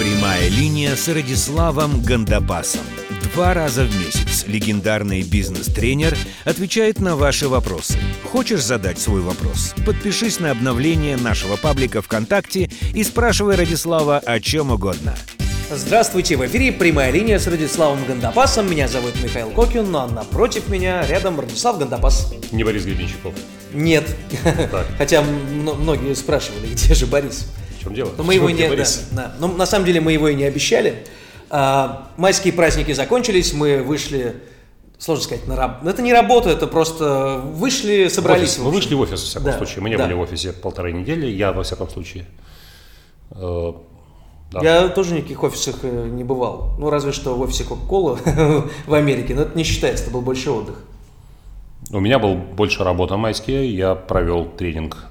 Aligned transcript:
Прямая 0.00 0.48
линия 0.48 0.96
с 0.96 1.08
Радиславом 1.08 2.00
Гандапасом. 2.00 2.80
Два 3.34 3.52
раза 3.52 3.84
в 3.84 3.94
месяц 3.98 4.46
легендарный 4.46 5.20
бизнес-тренер 5.20 6.16
отвечает 6.46 7.00
на 7.00 7.16
ваши 7.16 7.50
вопросы. 7.50 7.98
Хочешь 8.32 8.64
задать 8.64 8.98
свой 8.98 9.20
вопрос? 9.20 9.74
Подпишись 9.84 10.40
на 10.40 10.52
обновление 10.52 11.18
нашего 11.18 11.56
паблика 11.56 12.00
ВКонтакте 12.00 12.70
и 12.94 13.04
спрашивай 13.04 13.56
Радислава 13.56 14.16
о 14.16 14.40
чем 14.40 14.70
угодно. 14.70 15.14
Здравствуйте, 15.70 16.38
в 16.38 16.46
эфире 16.46 16.72
прямая 16.72 17.12
линия 17.12 17.38
с 17.38 17.46
Радиславом 17.46 18.02
Гандапасом. 18.06 18.70
Меня 18.70 18.88
зовут 18.88 19.22
Михаил 19.22 19.50
Кокин, 19.50 19.90
ну 19.90 19.98
а 19.98 20.06
напротив 20.08 20.70
меня 20.70 21.06
рядом 21.06 21.38
Радислав 21.38 21.78
Гандапас. 21.78 22.32
Не 22.52 22.64
Борис 22.64 22.86
Гребенщиков. 22.86 23.34
Нет. 23.74 24.16
Хотя 24.96 25.20
многие 25.20 26.14
спрашивали, 26.14 26.68
где 26.72 26.94
же 26.94 27.06
Борис. 27.06 27.46
В 27.80 27.82
чем 27.84 27.94
дело? 27.94 28.10
Но 28.18 28.24
мы 28.24 28.34
его 28.34 28.50
не, 28.50 28.68
да, 28.68 28.84
да. 29.12 29.34
Но 29.38 29.48
на 29.48 29.64
самом 29.64 29.86
деле 29.86 30.02
мы 30.02 30.12
его 30.12 30.28
и 30.28 30.34
не 30.34 30.44
обещали. 30.44 31.06
А, 31.48 32.08
майские 32.18 32.52
праздники 32.52 32.92
закончились, 32.92 33.54
мы 33.54 33.82
вышли 33.82 34.36
сложно 34.98 35.24
сказать, 35.24 35.46
на 35.46 35.56
раб... 35.56 35.86
Это 35.86 36.02
не 36.02 36.12
работа, 36.12 36.50
это 36.50 36.66
просто 36.66 37.40
вышли, 37.42 38.08
собрались. 38.08 38.58
Мы 38.58 38.70
вышли 38.70 38.94
в 38.94 39.00
офис, 39.00 39.22
в 39.22 39.24
всяком 39.24 39.46
да, 39.46 39.56
случае. 39.56 39.82
Мы 39.82 39.88
не 39.88 39.96
да. 39.96 40.04
были 40.04 40.12
в 40.12 40.20
офисе 40.20 40.52
полторы 40.52 40.92
недели, 40.92 41.26
я 41.26 41.52
во 41.52 41.62
всяком 41.62 41.88
случае. 41.88 42.26
Э, 43.30 43.72
да. 44.52 44.60
Я 44.60 44.88
тоже 44.88 45.14
в 45.14 45.16
никаких 45.16 45.42
офисах 45.42 45.76
э, 45.82 46.08
не 46.12 46.22
бывал. 46.22 46.74
Ну, 46.78 46.90
разве 46.90 47.12
что 47.12 47.34
в 47.34 47.40
офисе 47.40 47.64
Кока-Кола 47.64 48.18
в 48.86 48.92
Америке, 48.92 49.34
но 49.34 49.42
это 49.42 49.56
не 49.56 49.64
считается, 49.64 50.04
это 50.04 50.12
был 50.12 50.20
больше 50.20 50.50
отдых. 50.50 50.84
У 51.90 51.98
меня 51.98 52.18
был 52.18 52.34
больше 52.34 52.84
работа 52.84 53.16
майские, 53.16 53.74
я 53.74 53.94
провел 53.94 54.44
тренинг 54.44 55.09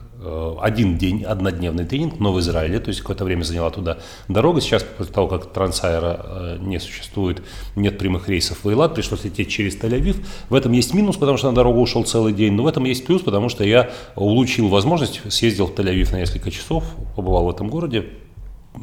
один 0.61 0.97
день, 0.97 1.23
однодневный 1.23 1.85
тренинг, 1.85 2.19
но 2.19 2.31
в 2.33 2.39
Израиле, 2.39 2.79
то 2.79 2.89
есть 2.89 3.01
какое-то 3.01 3.23
время 3.23 3.43
заняла 3.43 3.69
туда 3.69 3.97
дорога. 4.27 4.61
Сейчас, 4.61 4.83
после 4.83 5.13
того, 5.13 5.27
как 5.27 5.51
Трансайра 5.51 6.19
э, 6.23 6.57
не 6.59 6.79
существует, 6.79 7.41
нет 7.75 7.97
прямых 7.97 8.29
рейсов 8.29 8.63
в 8.63 8.69
Эйлат, 8.69 8.95
пришлось 8.95 9.23
лететь 9.23 9.49
через 9.49 9.75
Тель-Авив. 9.75 10.17
В 10.49 10.55
этом 10.55 10.71
есть 10.71 10.93
минус, 10.93 11.17
потому 11.17 11.37
что 11.37 11.49
на 11.49 11.55
дорогу 11.55 11.81
ушел 11.81 12.03
целый 12.03 12.33
день, 12.33 12.53
но 12.53 12.63
в 12.63 12.67
этом 12.67 12.85
есть 12.85 13.05
плюс, 13.05 13.21
потому 13.21 13.49
что 13.49 13.63
я 13.63 13.89
улучшил 14.15 14.67
возможность, 14.67 15.21
съездил 15.31 15.67
в 15.67 15.73
Тель-Авив 15.73 16.11
на 16.11 16.17
несколько 16.17 16.51
часов, 16.51 16.83
побывал 17.15 17.45
в 17.45 17.49
этом 17.49 17.69
городе, 17.69 18.05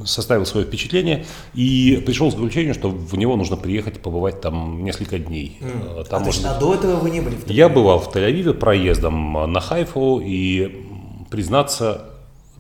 составил 0.04 0.44
свое 0.46 0.66
впечатление 0.66 1.24
и 1.54 2.02
пришел 2.04 2.28
к 2.28 2.32
заключению, 2.32 2.74
что 2.74 2.90
в 2.90 3.16
него 3.16 3.36
нужно 3.36 3.56
приехать 3.56 4.00
побывать 4.00 4.40
там 4.40 4.84
несколько 4.84 5.18
дней. 5.18 5.58
Mm. 5.60 6.08
Там 6.08 6.22
а, 6.22 6.24
можно... 6.24 6.56
а 6.56 6.60
до 6.60 6.74
этого 6.74 6.96
вы 6.96 7.10
не 7.10 7.20
были 7.20 7.34
в 7.34 7.44
Тель-Авиве? 7.44 7.52
Я 7.54 7.68
бывал 7.68 8.00
в 8.00 8.14
Тель-Авиве 8.14 8.52
проездом 8.52 9.52
на 9.52 9.60
Хайфу 9.60 10.20
и 10.22 10.84
признаться, 11.30 12.04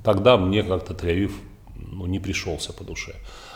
тогда 0.04 0.36
мне 0.36 0.62
как-то 0.62 0.94
Тель-Авив 0.94 1.32
ну, 1.74 2.06
не 2.06 2.18
пришелся 2.18 2.72
по 2.72 2.84
душе. 2.84 3.14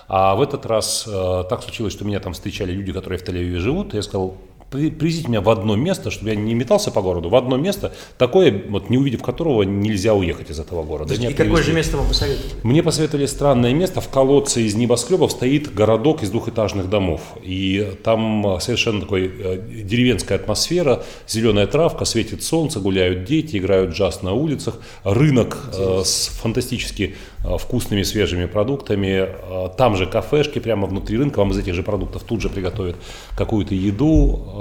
А 0.09 0.35
в 0.35 0.43
этот 0.43 0.67
раз 0.67 1.07
э, 1.07 1.45
так 1.49 1.63
случилось, 1.63 1.93
что 1.93 2.05
меня 2.05 2.21
там 2.21 2.33
встречали 2.33 2.73
люди, 2.73 2.93
которые 2.93 3.19
в 3.19 3.23
Тель-Авиве 3.23 3.59
живут, 3.59 3.95
и 3.95 3.97
я 3.97 4.03
сказал, 4.03 4.37
привезите 4.71 5.29
меня 5.29 5.41
в 5.41 5.51
одно 5.51 5.77
место, 5.77 6.11
чтобы 6.11 6.31
я 6.31 6.37
не 6.37 6.55
метался 6.55 6.91
по 6.91 7.03
городу, 7.03 7.29
в 7.29 7.37
одно 7.37 7.57
место, 7.57 7.93
такое, 8.19 8.63
вот 8.69 8.89
не 8.89 8.99
увидев 8.99 9.23
которого 9.23 9.63
нельзя 9.63 10.15
уехать 10.15 10.51
из 10.51 10.61
этого 10.61 10.83
города. 10.85 11.13
И 11.15 11.35
какое 11.35 11.63
же 11.63 11.73
место 11.73 11.97
вам 11.97 12.09
посоветовали? 12.09 12.53
Мне 12.63 12.83
посоветовали 12.83 13.27
странное 13.27 13.75
место. 13.75 14.01
В 14.01 14.09
колодце 14.09 14.63
из 14.63 14.75
небоскребов 14.75 15.33
стоит 15.33 15.75
городок 15.75 16.23
из 16.23 16.31
двухэтажных 16.31 16.89
домов. 16.89 17.21
И 17.43 17.95
там 18.05 18.59
совершенно 18.61 19.01
такой 19.01 19.27
э, 19.27 19.83
деревенская 19.85 20.39
атмосфера, 20.39 21.03
зеленая 21.29 21.67
травка, 21.67 22.05
светит 22.05 22.43
солнце, 22.43 22.81
гуляют 22.81 23.25
дети, 23.25 23.57
играют 23.57 23.95
джаз 23.95 24.23
на 24.23 24.33
улицах. 24.33 24.79
Рынок 25.05 25.59
э, 25.77 26.03
с 26.05 26.29
фантастически 26.29 27.17
э, 27.45 27.59
вкусными 27.59 28.03
свежими 28.03 28.47
продуктами. 28.47 29.27
Э, 29.29 29.69
там 29.77 29.97
же 29.97 30.07
кафешки 30.07 30.59
прямо 30.59 30.87
внутри 30.87 31.19
рынка, 31.19 31.39
вам 31.39 31.51
из 31.51 31.59
этих 31.59 31.75
же 31.75 31.83
продуктов 31.83 32.23
тут 32.23 32.41
же 32.41 32.49
приготовят 32.49 32.97
какую-то 33.37 33.75
еду 33.75 34.60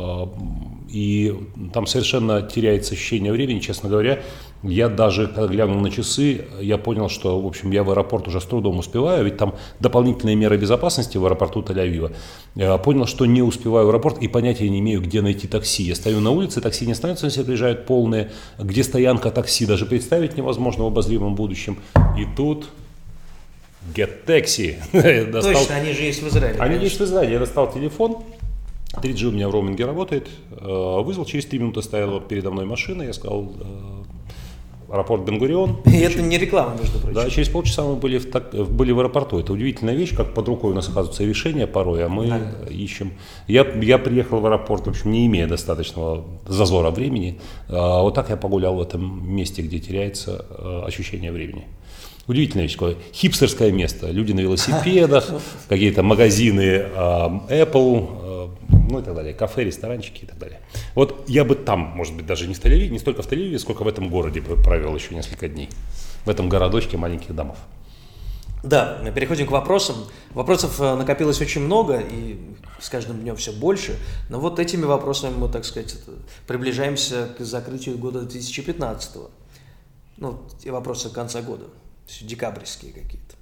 и 0.89 1.35
там 1.73 1.85
совершенно 1.85 2.41
теряется 2.41 2.93
ощущение 2.93 3.31
времени, 3.31 3.59
честно 3.59 3.89
говоря. 3.89 4.21
Я 4.61 4.89
даже, 4.89 5.27
когда 5.27 5.47
глянул 5.47 5.79
на 5.79 5.89
часы, 5.89 6.45
я 6.59 6.77
понял, 6.77 7.07
что, 7.07 7.39
в 7.39 7.45
общем, 7.45 7.71
я 7.71 7.83
в 7.83 7.91
аэропорт 7.91 8.27
уже 8.27 8.41
с 8.41 8.43
трудом 8.43 8.79
успеваю, 8.79 9.23
ведь 9.23 9.37
там 9.37 9.55
дополнительные 9.79 10.35
меры 10.35 10.57
безопасности 10.57 11.17
в 11.17 11.25
аэропорту 11.25 11.61
Тель-Авива. 11.61 12.13
Я 12.55 12.77
понял, 12.77 13.05
что 13.05 13.25
не 13.25 13.41
успеваю 13.41 13.85
в 13.85 13.89
аэропорт 13.89 14.17
и 14.17 14.27
понятия 14.27 14.69
не 14.69 14.79
имею, 14.79 15.01
где 15.01 15.21
найти 15.21 15.47
такси. 15.47 15.83
Я 15.83 15.95
стою 15.95 16.19
на 16.19 16.31
улице, 16.31 16.59
такси 16.59 16.85
не 16.85 16.93
становятся, 16.93 17.29
все 17.29 17.43
приезжают 17.43 17.85
полные. 17.85 18.31
Где 18.57 18.83
стоянка 18.83 19.31
такси, 19.31 19.65
даже 19.65 19.85
представить 19.85 20.35
невозможно 20.35 20.83
в 20.83 20.87
обозримом 20.87 21.35
будущем. 21.35 21.77
И 22.17 22.25
тут 22.35 22.67
Get 23.95 24.25
Taxi. 24.25 24.75
Точно, 25.41 25.75
они 25.75 25.93
же 25.93 26.03
есть 26.03 26.21
в 26.21 26.27
Израиле. 26.27 26.59
Они 26.59 26.75
конечно. 26.75 26.83
есть 26.83 26.99
в 26.99 27.03
Израиле. 27.03 27.33
Я 27.33 27.39
достал 27.39 27.71
телефон, 27.71 28.17
3G 28.93 29.25
у 29.27 29.31
меня 29.31 29.47
в 29.47 29.51
роуминге 29.51 29.85
работает. 29.85 30.27
Э, 30.51 31.01
вызвал, 31.01 31.25
через 31.25 31.45
3 31.45 31.59
минуты 31.59 31.81
стояла 31.81 32.19
передо 32.19 32.51
мной 32.51 32.65
машина. 32.65 33.03
Я 33.03 33.13
сказал, 33.13 33.53
э, 33.59 34.91
аэропорт 34.91 35.23
Бенгурион. 35.23 35.77
И 35.85 35.97
это 35.97 36.21
не 36.21 36.37
реклама, 36.37 36.75
между 36.79 36.99
прочим. 36.99 37.13
Да, 37.13 37.29
через 37.29 37.49
полчаса 37.49 37.83
мы 37.83 37.95
были 37.95 38.17
в, 38.17 38.31
так, 38.31 38.51
были 38.51 38.91
в 38.91 38.99
аэропорту. 38.99 39.39
Это 39.39 39.53
удивительная 39.53 39.95
вещь, 39.95 40.15
как 40.15 40.33
под 40.33 40.47
рукой 40.47 40.71
у 40.71 40.75
нас 40.75 40.89
оказываются 40.89 41.23
решения 41.23 41.67
порой, 41.67 42.03
а 42.03 42.09
мы 42.09 42.27
да. 42.27 42.41
ищем. 42.69 43.13
Я, 43.47 43.65
я 43.81 43.99
приехал 43.99 44.39
в 44.39 44.45
аэропорт, 44.45 44.87
в 44.87 44.89
общем, 44.89 45.11
не 45.11 45.27
имея 45.27 45.47
достаточного 45.47 46.25
зазора 46.47 46.89
времени. 46.89 47.39
А 47.67 48.01
вот 48.01 48.15
так 48.15 48.29
я 48.29 48.37
погулял 48.37 48.75
в 48.75 48.81
этом 48.81 49.31
месте, 49.31 49.61
где 49.61 49.79
теряется 49.79 50.45
ощущение 50.85 51.31
времени. 51.31 51.65
Удивительная 52.27 52.65
вещь, 52.65 52.73
такое 52.73 52.95
хипстерское 53.11 53.71
место. 53.71 54.11
Люди 54.11 54.33
на 54.33 54.41
велосипедах, 54.41 55.31
какие-то 55.67 56.03
магазины 56.03 56.85
Apple, 56.95 58.07
ну 58.89 58.99
и 58.99 59.03
так 59.03 59.15
далее, 59.15 59.33
кафе, 59.33 59.63
ресторанчики 59.63 60.23
и 60.23 60.27
так 60.27 60.37
далее. 60.37 60.59
Вот 60.95 61.25
я 61.27 61.43
бы 61.43 61.55
там, 61.55 61.79
может 61.79 62.15
быть, 62.15 62.25
даже 62.25 62.47
не, 62.47 62.53
в 62.53 62.59
тель 62.59 62.91
не 62.91 62.99
столько 62.99 63.21
в 63.21 63.27
тель 63.27 63.57
сколько 63.59 63.83
в 63.83 63.87
этом 63.87 64.09
городе 64.09 64.41
провел 64.41 64.95
еще 64.95 65.15
несколько 65.15 65.47
дней, 65.47 65.69
в 66.25 66.29
этом 66.29 66.49
городочке 66.49 66.97
маленьких 66.97 67.35
домов. 67.35 67.57
Да, 68.63 68.99
мы 69.01 69.11
переходим 69.11 69.47
к 69.47 69.51
вопросам. 69.51 69.95
Вопросов 70.31 70.81
э, 70.81 70.95
накопилось 70.95 71.39
очень 71.39 71.61
много, 71.61 71.99
и 71.99 72.37
с 72.81 72.89
каждым 72.89 73.21
днем 73.21 73.37
все 73.37 73.53
больше. 73.53 73.97
Но 74.27 74.39
вот 74.39 74.59
этими 74.59 74.83
вопросами 74.83 75.33
мы, 75.37 75.47
так 75.47 75.63
сказать, 75.63 75.95
приближаемся 76.45 77.29
к 77.37 77.41
закрытию 77.41 77.97
года 77.97 78.21
2015. 78.21 79.17
Ну, 80.17 80.41
и 80.63 80.69
вопросы 80.69 81.09
конца 81.09 81.41
года, 81.41 81.65
декабрьские 82.21 82.91
какие-то. 82.91 83.35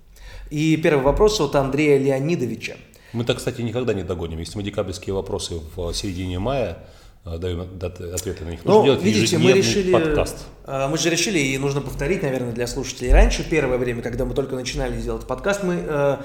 И 0.52 0.78
первый 0.78 1.04
вопрос 1.04 1.42
от 1.42 1.56
Андрея 1.56 1.98
Леонидовича. 1.98 2.78
Мы 3.18 3.24
так, 3.24 3.38
кстати, 3.38 3.62
никогда 3.62 3.96
не 3.96 4.04
догоним. 4.04 4.38
Если 4.38 4.56
мы 4.58 4.64
декабрьские 4.64 5.16
вопросы 5.16 5.56
в 5.76 5.92
середине 5.92 6.38
мая 6.38 6.78
э, 7.26 7.40
даем 7.40 7.62
ответы 7.62 8.46
на 8.46 8.52
них, 8.52 8.64
нужно 8.64 8.80
ну, 8.80 8.86
делать 8.86 9.02
видите, 9.02 9.40
мы 9.40 9.54
решили, 9.54 9.92
подкаст. 9.92 10.46
Э, 10.68 10.88
мы 10.88 11.00
же 11.00 11.10
решили, 11.10 11.40
и 11.40 11.58
нужно 11.58 11.82
повторить, 11.82 12.22
наверное, 12.22 12.52
для 12.52 12.68
слушателей. 12.68 13.12
Раньше, 13.12 13.44
первое 13.44 13.80
время, 13.80 14.04
когда 14.04 14.24
мы 14.24 14.36
только 14.36 14.54
начинали 14.54 15.02
делать 15.02 15.26
подкаст, 15.26 15.64
мы 15.64 15.84
э, 15.84 16.18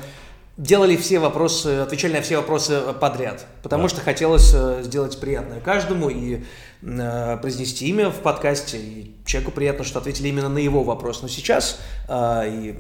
делали 0.59 0.97
все 0.97 1.19
вопросы, 1.19 1.79
отвечали 1.79 2.13
на 2.13 2.21
все 2.21 2.37
вопросы 2.37 2.83
подряд, 3.01 3.47
потому 3.63 3.85
да. 3.85 3.89
что 3.89 4.03
хотелось 4.03 4.55
сделать 4.85 5.19
приятное 5.19 5.61
каждому 5.61 6.11
и 6.11 6.43
произнести 6.83 7.89
имя 7.89 8.11
в 8.11 8.19
подкасте, 8.19 8.77
и 8.77 9.15
человеку 9.25 9.53
приятно, 9.53 9.85
что 9.85 9.99
ответили 9.99 10.29
именно 10.29 10.51
на 10.51 10.59
его 10.59 10.85
вопрос. 10.85 11.23
Но 11.23 11.29
сейчас, 11.29 11.81
и 12.11 12.77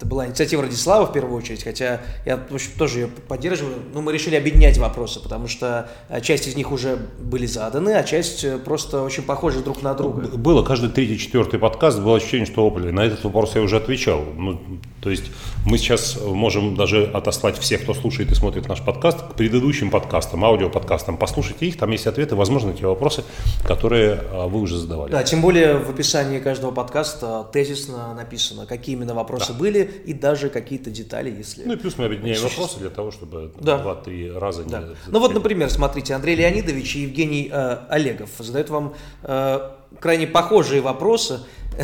это 0.00 0.06
была 0.06 0.26
инициатива 0.26 0.62
Радислава 0.62 1.04
в 1.04 1.12
первую 1.12 1.36
очередь, 1.36 1.62
хотя 1.62 2.00
я 2.24 2.38
в 2.38 2.54
общем, 2.54 2.70
тоже 2.78 3.00
ее 3.00 3.08
поддерживаю. 3.08 3.76
Но 3.92 4.00
мы 4.00 4.14
решили 4.14 4.34
объединять 4.34 4.78
вопросы, 4.78 5.20
потому 5.20 5.46
что 5.46 5.90
э, 6.08 6.22
часть 6.22 6.48
из 6.48 6.56
них 6.56 6.72
уже 6.72 6.96
были 7.18 7.44
заданы, 7.44 7.90
а 7.90 8.02
часть 8.02 8.42
э, 8.42 8.56
просто 8.56 9.02
очень 9.02 9.24
похожи 9.24 9.60
друг 9.60 9.82
на 9.82 9.92
друга. 9.92 10.22
Было 10.38 10.62
каждый 10.62 10.88
третий, 10.88 11.18
четвертый 11.18 11.58
подкаст, 11.58 12.00
было 12.00 12.16
ощущение, 12.16 12.46
что 12.46 12.66
опли. 12.66 12.90
На 12.90 13.00
этот 13.00 13.22
вопрос 13.24 13.54
я 13.56 13.60
уже 13.60 13.76
отвечал. 13.76 14.24
Ну, 14.38 14.58
то 15.02 15.10
есть 15.10 15.24
мы 15.66 15.76
сейчас 15.76 16.18
можем 16.22 16.76
даже 16.76 17.04
отослать 17.04 17.58
всех, 17.58 17.82
кто 17.82 17.92
слушает 17.92 18.32
и 18.32 18.34
смотрит 18.34 18.68
наш 18.68 18.82
подкаст, 18.82 19.20
к 19.20 19.34
предыдущим 19.34 19.90
подкастам, 19.90 20.46
аудиоподкастам. 20.46 21.18
Послушайте 21.18 21.66
их, 21.66 21.76
там 21.76 21.90
есть 21.90 22.06
ответы, 22.06 22.36
возможно, 22.36 22.72
те 22.72 22.86
вопросы, 22.86 23.22
которые 23.66 24.20
а, 24.32 24.48
вы 24.48 24.60
уже 24.60 24.78
задавали. 24.78 25.12
Да, 25.12 25.22
тем 25.24 25.42
более 25.42 25.76
в 25.76 25.90
описании 25.90 26.38
каждого 26.38 26.70
подкаста 26.70 27.46
тезисно 27.52 28.14
написано, 28.14 28.64
какие 28.64 28.96
именно 28.96 29.12
вопросы 29.12 29.52
да. 29.52 29.58
были, 29.58 29.89
и 30.04 30.12
даже 30.12 30.48
какие-то 30.48 30.90
детали, 30.90 31.30
если... 31.30 31.64
Ну 31.64 31.74
и 31.74 31.76
плюс 31.76 31.98
мы 31.98 32.06
объединяем 32.06 32.42
вопросы 32.42 32.78
для 32.78 32.90
того, 32.90 33.10
чтобы 33.10 33.52
да. 33.60 33.78
два-три 33.78 34.30
раза 34.30 34.64
да. 34.64 34.80
не... 34.80 34.96
Ну 35.08 35.20
вот, 35.20 35.34
например, 35.34 35.70
смотрите, 35.70 36.14
Андрей 36.14 36.36
Леонидович 36.36 36.96
и 36.96 37.00
Евгений 37.00 37.50
э, 37.52 37.78
Олегов 37.88 38.30
задают 38.38 38.70
вам 38.70 38.94
э, 39.22 39.70
крайне 39.98 40.26
похожие 40.26 40.80
вопросы, 40.80 41.40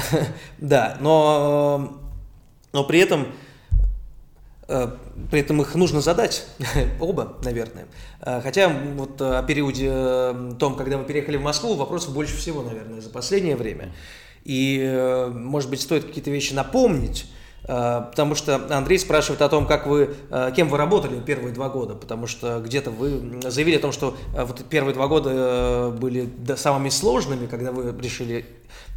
да, 0.58 0.96
но, 1.00 1.98
но 2.72 2.84
при 2.84 3.00
этом 3.00 3.28
э, 4.68 4.88
при 5.30 5.40
этом 5.40 5.60
их 5.62 5.74
нужно 5.74 6.00
задать, 6.00 6.46
оба, 7.00 7.38
наверное. 7.42 7.86
Э, 8.20 8.40
хотя 8.42 8.68
вот 8.68 9.20
о 9.20 9.42
периоде 9.42 9.88
э, 9.90 10.52
том, 10.58 10.76
когда 10.76 10.98
мы 10.98 11.04
переехали 11.04 11.36
в 11.36 11.42
Москву, 11.42 11.74
вопросов 11.74 12.14
больше 12.14 12.36
всего, 12.36 12.62
наверное, 12.62 13.00
за 13.00 13.10
последнее 13.10 13.56
время. 13.56 13.92
И, 14.44 15.28
может 15.34 15.68
быть, 15.70 15.80
стоит 15.80 16.04
какие-то 16.04 16.30
вещи 16.30 16.52
напомнить, 16.52 17.26
Потому 17.66 18.34
что 18.36 18.60
Андрей 18.70 18.98
спрашивает 18.98 19.42
о 19.42 19.48
том, 19.48 19.66
как 19.66 19.86
вы, 19.86 20.14
кем 20.54 20.68
вы 20.68 20.76
работали 20.76 21.18
первые 21.20 21.52
два 21.52 21.68
года, 21.68 21.94
потому 21.94 22.26
что 22.26 22.60
где-то 22.60 22.90
вы 22.90 23.40
заявили 23.50 23.76
о 23.76 23.80
том, 23.80 23.90
что 23.92 24.16
вот 24.32 24.64
первые 24.68 24.94
два 24.94 25.08
года 25.08 25.92
были 25.98 26.28
самыми 26.56 26.90
сложными, 26.90 27.46
когда 27.46 27.72
вы 27.72 27.92
решили 28.00 28.44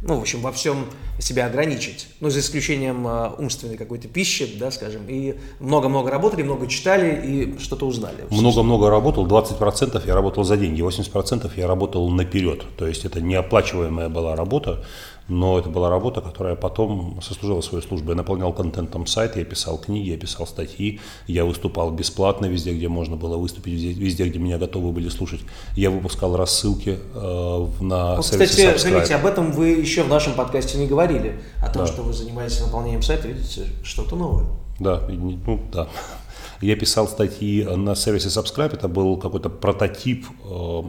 ну, 0.02 0.16
в 0.16 0.20
общем, 0.22 0.40
во 0.40 0.50
всем 0.50 0.86
себя 1.18 1.46
ограничить. 1.46 2.08
Ну, 2.20 2.30
за 2.30 2.40
исключением 2.40 3.06
э, 3.06 3.30
умственной 3.38 3.76
какой-то 3.76 4.08
пищи, 4.08 4.56
да, 4.58 4.70
скажем. 4.70 5.02
И 5.08 5.36
много-много 5.58 6.10
работали, 6.10 6.42
много 6.42 6.66
читали 6.68 7.20
и 7.26 7.58
что-то 7.58 7.86
узнали. 7.86 8.24
Много-много 8.30 8.88
работал, 8.88 9.26
20% 9.26 10.02
я 10.06 10.14
работал 10.14 10.44
за 10.44 10.56
деньги, 10.56 10.80
80% 10.80 11.50
я 11.56 11.66
работал 11.66 12.08
наперед. 12.08 12.64
То 12.78 12.86
есть 12.86 13.04
это 13.04 13.20
неоплачиваемая 13.20 14.08
была 14.08 14.36
работа 14.36 14.84
но 15.30 15.58
это 15.58 15.68
была 15.68 15.88
работа, 15.88 16.20
которая 16.20 16.56
потом 16.56 17.20
сослужила 17.22 17.60
свою 17.60 17.82
службу. 17.82 18.10
Я 18.10 18.16
наполнял 18.16 18.52
контентом 18.52 19.06
сайт, 19.06 19.36
я 19.36 19.44
писал 19.44 19.78
книги, 19.78 20.10
я 20.10 20.18
писал 20.18 20.46
статьи, 20.46 21.00
я 21.26 21.44
выступал 21.44 21.92
бесплатно 21.92 22.46
везде, 22.46 22.74
где 22.74 22.88
можно 22.88 23.16
было 23.16 23.36
выступить, 23.36 23.72
везде, 23.72 24.28
где 24.28 24.38
меня 24.38 24.58
готовы 24.58 24.90
были 24.90 25.08
слушать. 25.08 25.40
Я 25.76 25.90
выпускал 25.90 26.36
рассылки 26.36 26.98
э, 27.14 27.66
на 27.80 28.16
вот, 28.16 28.24
Кстати, 28.24 28.42
Subscribe. 28.42 28.78
заметьте, 28.78 29.14
об 29.14 29.24
этом 29.24 29.52
вы 29.52 29.68
еще 29.68 30.02
в 30.02 30.08
нашем 30.08 30.34
подкасте 30.34 30.78
не 30.78 30.86
говорили, 30.86 31.40
о 31.62 31.70
том, 31.70 31.86
да. 31.86 31.92
что 31.92 32.02
вы 32.02 32.12
занимаетесь 32.12 32.60
наполнением 32.60 33.02
сайта, 33.02 33.28
видите, 33.28 33.66
что-то 33.84 34.16
новое. 34.16 34.46
Да, 34.80 35.00
ну 35.08 35.60
да. 35.72 35.88
Я 36.60 36.76
писал 36.76 37.08
статьи 37.08 37.64
на 37.64 37.94
сервисе 37.94 38.28
Subscribe, 38.28 38.74
это 38.74 38.88
был 38.88 39.16
какой-то 39.16 39.48
прототип 39.48 40.26
э, 40.44 40.82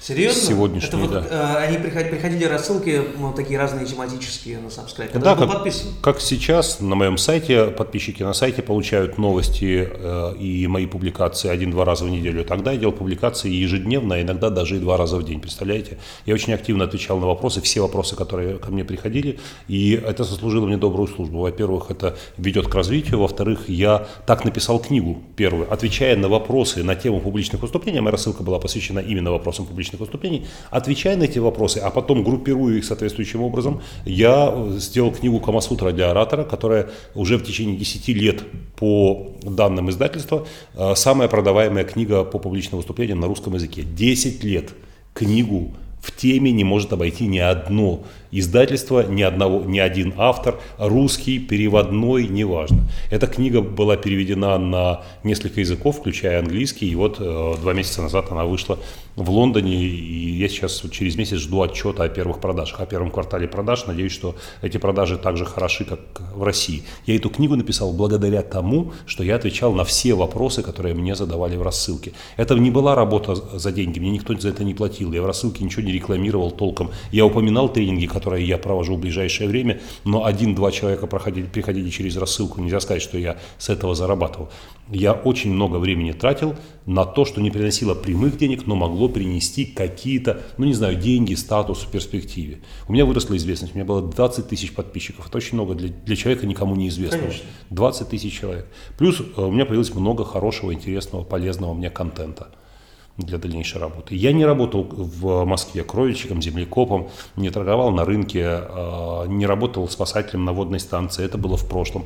Серьезно? 0.00 0.40
Сегодняшний, 0.40 0.88
Это 0.88 0.96
вот, 0.96 1.10
да. 1.10 1.26
Э, 1.28 1.66
они 1.66 1.78
приходили, 1.78 2.10
приходили 2.10 2.44
рассылки, 2.44 3.02
ну, 3.18 3.32
такие 3.32 3.58
разные 3.58 3.84
тематические 3.84 4.58
на 4.58 4.68
Subscribe. 4.68 5.08
Когда 5.12 5.34
да, 5.34 5.40
как, 5.40 5.52
подписан? 5.52 5.88
как 6.00 6.20
сейчас 6.20 6.80
на 6.80 6.94
моем 6.94 7.18
сайте, 7.18 7.66
подписчики 7.66 8.22
на 8.22 8.32
сайте 8.32 8.62
получают 8.62 9.18
новости 9.18 9.88
э, 9.92 10.36
и 10.38 10.66
мои 10.68 10.86
публикации 10.86 11.48
один-два 11.48 11.84
раза 11.84 12.04
в 12.04 12.10
неделю. 12.10 12.44
Тогда 12.44 12.72
я 12.72 12.78
делал 12.78 12.92
публикации 12.92 13.50
ежедневно, 13.50 14.14
а 14.14 14.22
иногда 14.22 14.50
даже 14.50 14.76
и 14.76 14.78
два 14.78 14.96
раза 14.96 15.16
в 15.16 15.24
день, 15.24 15.40
представляете? 15.40 15.98
Я 16.26 16.34
очень 16.34 16.52
активно 16.54 16.84
отвечал 16.84 17.18
на 17.18 17.26
вопросы, 17.26 17.60
все 17.60 17.80
вопросы, 17.80 18.14
которые 18.14 18.58
ко 18.58 18.70
мне 18.70 18.84
приходили, 18.84 19.40
и 19.66 19.92
это 19.92 20.22
заслужило 20.22 20.66
мне 20.66 20.76
добрую 20.76 21.08
службу. 21.08 21.40
Во-первых, 21.40 21.90
это 21.90 22.16
ведет 22.36 22.68
к 22.68 22.74
развитию, 22.74 23.18
во-вторых, 23.18 23.68
я 23.68 24.06
так 24.26 24.44
написал 24.44 24.78
книгу 24.78 25.22
первую, 25.36 25.72
отвечая 25.72 26.16
на 26.16 26.28
вопросы 26.28 26.84
на 26.84 26.94
тему 26.94 27.20
публичных 27.20 27.62
выступлений, 27.62 28.00
моя 28.00 28.12
рассылка 28.12 28.42
была 28.42 28.58
посвящена 28.58 29.00
именно 29.00 29.32
вопросам 29.32 29.66
публичных 29.66 29.87
различных 29.88 30.00
выступлений, 30.00 30.46
отвечая 30.70 31.16
на 31.16 31.24
эти 31.24 31.38
вопросы, 31.38 31.78
а 31.78 31.90
потом 31.90 32.22
группирую 32.22 32.78
их 32.78 32.84
соответствующим 32.84 33.42
образом, 33.42 33.80
я 34.04 34.54
сделал 34.76 35.12
книгу 35.12 35.40
«Камасутра 35.40 35.92
для 35.92 36.10
оратора», 36.10 36.44
которая 36.44 36.90
уже 37.14 37.36
в 37.36 37.44
течение 37.44 37.76
10 37.76 38.08
лет 38.08 38.42
по 38.76 39.28
данным 39.42 39.90
издательства 39.90 40.46
э, 40.74 40.94
самая 40.94 41.28
продаваемая 41.28 41.84
книга 41.84 42.24
по 42.24 42.38
публичным 42.38 42.78
выступлениям 42.78 43.20
на 43.20 43.26
русском 43.26 43.54
языке. 43.54 43.82
10 43.82 44.44
лет 44.44 44.70
книгу 45.14 45.72
в 46.00 46.12
теме 46.18 46.50
не 46.50 46.64
может 46.64 46.92
обойти 46.92 47.26
ни 47.26 47.38
одно 47.38 48.02
издательство, 48.30 49.06
ни, 49.06 49.22
одного, 49.22 49.64
ни 49.64 49.78
один 49.78 50.12
автор, 50.18 50.60
русский, 50.78 51.38
переводной, 51.38 52.28
неважно. 52.28 52.88
Эта 53.10 53.26
книга 53.26 53.62
была 53.62 53.96
переведена 53.96 54.58
на 54.58 55.02
несколько 55.24 55.60
языков, 55.60 55.98
включая 55.98 56.40
английский, 56.40 56.90
и 56.90 56.94
вот 56.94 57.16
э, 57.20 57.54
два 57.60 57.72
месяца 57.72 58.02
назад 58.02 58.26
она 58.30 58.44
вышла 58.44 58.78
в 59.16 59.30
Лондоне, 59.30 59.74
и 59.74 60.36
я 60.36 60.48
сейчас 60.48 60.82
через 60.90 61.16
месяц 61.16 61.38
жду 61.38 61.62
отчета 61.62 62.04
о 62.04 62.08
первых 62.08 62.40
продажах, 62.40 62.80
о 62.80 62.86
первом 62.86 63.10
квартале 63.10 63.48
продаж. 63.48 63.86
Надеюсь, 63.86 64.12
что 64.12 64.36
эти 64.62 64.76
продажи 64.76 65.16
так 65.16 65.36
же 65.36 65.44
хороши, 65.44 65.84
как 65.84 66.00
в 66.34 66.42
России. 66.42 66.82
Я 67.06 67.16
эту 67.16 67.30
книгу 67.30 67.56
написал 67.56 67.92
благодаря 67.92 68.42
тому, 68.42 68.92
что 69.06 69.24
я 69.24 69.36
отвечал 69.36 69.72
на 69.72 69.84
все 69.84 70.14
вопросы, 70.14 70.62
которые 70.62 70.94
мне 70.94 71.14
задавали 71.14 71.56
в 71.56 71.62
рассылке. 71.62 72.12
Это 72.36 72.54
не 72.54 72.70
была 72.70 72.94
работа 72.94 73.34
за 73.34 73.72
деньги, 73.72 73.98
мне 73.98 74.10
никто 74.10 74.38
за 74.38 74.50
это 74.50 74.64
не 74.64 74.74
платил, 74.74 75.12
я 75.12 75.22
в 75.22 75.26
рассылке 75.26 75.64
ничего 75.64 75.82
не 75.82 75.92
рекламировал 75.92 76.07
толком. 76.50 76.90
Я 77.12 77.26
упоминал 77.26 77.72
тренинги, 77.72 78.06
которые 78.06 78.46
я 78.46 78.58
провожу 78.58 78.96
в 78.96 79.00
ближайшее 79.00 79.48
время, 79.48 79.80
но 80.04 80.24
один-два 80.24 80.70
человека 80.72 81.06
проходили, 81.06 81.46
приходили 81.46 81.90
через 81.90 82.16
рассылку, 82.16 82.60
нельзя 82.60 82.80
сказать, 82.80 83.02
что 83.02 83.18
я 83.18 83.36
с 83.58 83.68
этого 83.68 83.94
зарабатывал. 83.94 84.50
Я 84.90 85.12
очень 85.12 85.52
много 85.52 85.76
времени 85.76 86.12
тратил 86.12 86.56
на 86.86 87.04
то, 87.04 87.24
что 87.24 87.40
не 87.42 87.50
приносило 87.50 87.94
прямых 87.94 88.38
денег, 88.38 88.66
но 88.66 88.74
могло 88.74 89.08
принести 89.08 89.66
какие-то, 89.66 90.40
ну 90.56 90.64
не 90.64 90.74
знаю, 90.74 90.96
деньги, 90.96 91.34
статус 91.34 91.80
в 91.80 91.90
перспективе. 91.90 92.60
У 92.88 92.92
меня 92.92 93.04
выросла 93.04 93.36
известность, 93.36 93.74
у 93.74 93.76
меня 93.76 93.84
было 93.84 94.00
20 94.00 94.48
тысяч 94.48 94.72
подписчиков. 94.72 95.28
Это 95.28 95.36
очень 95.36 95.54
много 95.54 95.74
для, 95.74 95.88
для 95.88 96.16
человека 96.16 96.46
никому 96.46 96.74
неизвестного. 96.74 97.26
Конечно. 97.26 97.44
20 97.70 98.08
тысяч 98.08 98.38
человек. 98.38 98.66
Плюс 98.96 99.20
э, 99.20 99.40
у 99.40 99.50
меня 99.50 99.66
появилось 99.66 99.94
много 99.94 100.24
хорошего, 100.24 100.72
интересного, 100.72 101.24
полезного 101.24 101.74
мне 101.74 101.90
контента 101.90 102.48
для 103.18 103.38
дальнейшей 103.38 103.80
работы. 103.80 104.14
Я 104.14 104.32
не 104.32 104.44
работал 104.44 104.84
в 104.84 105.44
Москве 105.44 105.82
кровельщиком, 105.82 106.40
землекопом, 106.40 107.08
не 107.36 107.50
торговал 107.50 107.90
на 107.90 108.04
рынке, 108.04 108.42
э, 108.42 109.24
не 109.26 109.44
работал 109.44 109.88
спасателем 109.88 110.44
на 110.44 110.52
водной 110.52 110.80
станции. 110.80 111.24
Это 111.24 111.36
было 111.36 111.56
в 111.56 111.68
прошлом. 111.68 112.04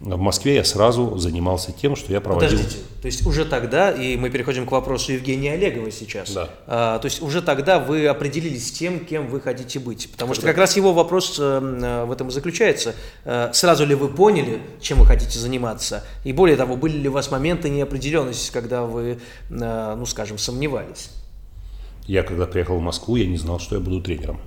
В 0.00 0.16
Москве 0.16 0.54
я 0.54 0.64
сразу 0.64 1.18
занимался 1.18 1.72
тем, 1.72 1.94
что 1.94 2.10
я 2.10 2.22
проводил... 2.22 2.48
Подождите, 2.48 2.78
то 3.02 3.06
есть 3.06 3.26
уже 3.26 3.44
тогда, 3.44 3.90
и 3.90 4.16
мы 4.16 4.30
переходим 4.30 4.64
к 4.64 4.72
вопросу 4.72 5.12
Евгения 5.12 5.52
Олегова 5.52 5.90
сейчас, 5.90 6.32
да. 6.32 6.48
а, 6.66 6.98
то 6.98 7.04
есть 7.04 7.20
уже 7.20 7.42
тогда 7.42 7.78
вы 7.78 8.06
определились 8.06 8.68
с 8.68 8.70
тем, 8.72 9.04
кем 9.04 9.28
вы 9.28 9.42
хотите 9.42 9.78
быть, 9.78 10.10
потому 10.10 10.32
что 10.32 10.46
как 10.46 10.56
раз 10.56 10.74
его 10.74 10.94
вопрос 10.94 11.36
э, 11.38 12.04
в 12.06 12.12
этом 12.12 12.28
и 12.28 12.30
заключается. 12.30 12.94
Э, 13.26 13.50
сразу 13.52 13.84
ли 13.84 13.94
вы 13.94 14.08
поняли, 14.08 14.62
чем 14.80 15.00
вы 15.00 15.04
хотите 15.04 15.38
заниматься, 15.38 16.02
и 16.24 16.32
более 16.32 16.56
того, 16.56 16.76
были 16.76 16.96
ли 16.96 17.10
у 17.10 17.12
вас 17.12 17.30
моменты 17.30 17.68
неопределенности, 17.68 18.50
когда 18.50 18.84
вы, 18.84 19.18
э, 19.50 19.94
ну 19.98 20.06
скажем, 20.06 20.38
сомневались? 20.38 21.10
Я 22.06 22.22
когда 22.22 22.46
приехал 22.46 22.78
в 22.78 22.82
Москву, 22.82 23.16
я 23.16 23.26
не 23.26 23.36
знал, 23.36 23.60
что 23.60 23.74
я 23.74 23.82
буду 23.82 24.00
тренером. 24.00 24.40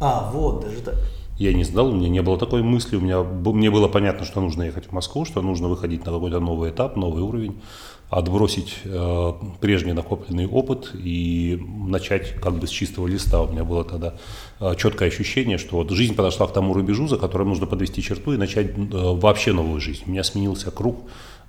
А, 0.00 0.32
вот, 0.32 0.64
даже 0.64 0.80
так. 0.80 0.96
Я 1.38 1.52
не 1.52 1.64
знал, 1.64 1.88
у 1.88 1.94
меня 1.94 2.08
не 2.08 2.22
было 2.22 2.38
такой 2.38 2.62
мысли. 2.62 2.96
У 2.96 3.00
меня, 3.00 3.22
мне 3.22 3.70
было 3.70 3.88
понятно, 3.88 4.24
что 4.24 4.40
нужно 4.40 4.62
ехать 4.62 4.86
в 4.86 4.92
Москву, 4.92 5.24
что 5.24 5.42
нужно 5.42 5.68
выходить 5.68 6.06
на 6.06 6.12
какой-то 6.12 6.40
новый 6.40 6.70
этап, 6.70 6.96
новый 6.96 7.22
уровень, 7.22 7.60
отбросить 8.08 8.78
э, 8.84 9.32
прежний 9.60 9.92
накопленный 9.92 10.46
опыт 10.46 10.92
и 10.94 11.60
начать 11.86 12.34
как 12.40 12.54
бы 12.54 12.66
с 12.66 12.70
чистого 12.70 13.06
листа. 13.06 13.42
У 13.42 13.50
меня 13.50 13.64
было 13.64 13.84
тогда 13.84 14.14
э, 14.60 14.74
четкое 14.78 15.08
ощущение, 15.08 15.58
что 15.58 15.76
вот 15.76 15.90
жизнь 15.90 16.14
подошла 16.14 16.46
к 16.46 16.52
тому 16.52 16.72
рубежу, 16.72 17.06
за 17.06 17.18
которым 17.18 17.48
нужно 17.48 17.66
подвести 17.66 18.02
черту 18.02 18.32
и 18.32 18.38
начать 18.38 18.68
э, 18.68 18.72
вообще 18.90 19.52
новую 19.52 19.80
жизнь. 19.80 20.04
У 20.06 20.10
меня 20.10 20.24
сменился 20.24 20.70
круг 20.70 21.00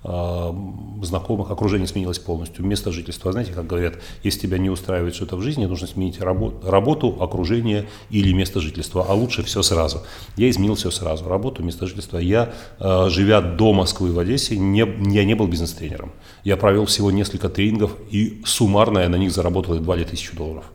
знакомых, 0.03 1.51
окружение 1.51 1.87
сменилось 1.87 2.19
полностью, 2.19 2.65
место 2.65 2.91
жительства. 2.91 3.31
Знаете, 3.31 3.51
как 3.51 3.67
говорят, 3.67 3.95
если 4.23 4.41
тебя 4.41 4.57
не 4.57 4.69
устраивает 4.69 5.15
что-то 5.15 5.35
в 5.35 5.41
жизни, 5.41 5.65
нужно 5.65 5.87
сменить 5.87 6.21
работу, 6.21 6.69
работу, 6.69 7.17
окружение 7.19 7.87
или 8.09 8.31
место 8.31 8.61
жительства, 8.61 9.05
а 9.09 9.13
лучше 9.13 9.43
все 9.43 9.63
сразу. 9.63 10.03
Я 10.37 10.49
изменил 10.49 10.75
все 10.75 10.91
сразу, 10.91 11.27
работу, 11.27 11.63
место 11.63 11.87
жительства. 11.87 12.19
Я, 12.19 12.53
а, 12.79 13.09
живя 13.09 13.41
до 13.41 13.73
Москвы 13.73 14.11
в 14.13 14.19
Одессе, 14.19 14.57
не, 14.57 14.85
я 15.13 15.25
не 15.25 15.33
был 15.33 15.47
бизнес-тренером. 15.47 16.11
Я 16.43 16.57
провел 16.57 16.85
всего 16.85 17.11
несколько 17.11 17.49
тренингов 17.49 17.91
и 18.09 18.41
суммарно 18.45 18.99
я 18.99 19.09
на 19.09 19.17
них 19.17 19.31
заработал 19.31 19.75
едва 19.75 19.95
ли 19.95 20.05
тысячу 20.05 20.35
долларов. 20.35 20.65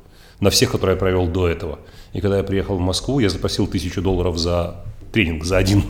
На 0.40 0.50
всех, 0.50 0.72
которые 0.72 0.94
я 0.94 0.98
провел 0.98 1.28
до 1.28 1.48
этого. 1.48 1.78
И 2.12 2.20
когда 2.20 2.38
я 2.38 2.42
приехал 2.42 2.76
в 2.76 2.80
Москву, 2.80 3.20
я 3.20 3.30
запросил 3.30 3.66
тысячу 3.66 4.02
долларов 4.02 4.36
за 4.36 4.84
тренинг, 5.12 5.44
за 5.44 5.58
один 5.58 5.84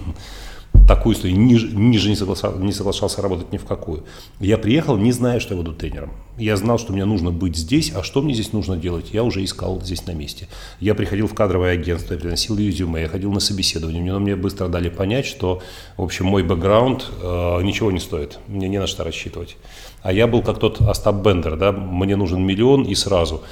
такую 0.87 1.15
стою, 1.15 1.37
ниже, 1.37 1.69
ниже 1.69 2.09
не, 2.09 2.17
соглашался, 2.17 2.59
не 2.59 2.73
соглашался 2.73 3.23
работать 3.23 3.53
ни 3.53 3.59
в 3.59 3.65
какую. 3.65 4.05
Я 4.41 4.59
приехал, 4.59 4.97
не 4.97 5.13
зная, 5.13 5.41
что 5.41 5.55
я 5.55 5.61
буду 5.61 5.73
тренером. 5.75 6.13
Я 6.39 6.57
знал, 6.57 6.79
что 6.79 6.93
мне 6.93 7.05
нужно 7.05 7.31
быть 7.31 7.57
здесь, 7.57 7.93
а 7.95 8.03
что 8.03 8.23
мне 8.23 8.35
здесь 8.35 8.53
нужно 8.53 8.77
делать, 8.77 9.11
я 9.13 9.23
уже 9.23 9.45
искал 9.45 9.81
здесь 9.83 10.07
на 10.07 10.13
месте. 10.13 10.49
Я 10.81 10.95
приходил 10.95 11.27
в 11.27 11.35
кадровое 11.35 11.73
агентство, 11.73 12.15
я 12.15 12.21
приносил 12.21 12.57
резюме, 12.57 13.03
я 13.03 13.09
ходил 13.09 13.33
на 13.33 13.41
собеседование, 13.41 14.03
но 14.03 14.19
мне 14.19 14.35
быстро 14.35 14.69
дали 14.69 14.89
понять, 14.89 15.27
что, 15.27 15.63
в 15.97 16.03
общем, 16.03 16.27
мой 16.27 16.43
бэкграунд 16.43 17.07
э, 17.23 17.63
ничего 17.63 17.91
не 17.93 18.01
стоит, 18.01 18.39
мне 18.49 18.69
не 18.69 18.79
на 18.79 18.87
что 18.87 19.05
рассчитывать. 19.05 19.57
А 20.03 20.13
я 20.13 20.27
был 20.27 20.43
как 20.43 20.59
тот 20.59 20.81
Остап 20.81 21.17
Бендер, 21.17 21.57
да, 21.57 21.71
мне 21.71 22.17
нужен 22.17 22.45
миллион 22.45 22.83
и 22.83 22.95
сразу 22.95 23.43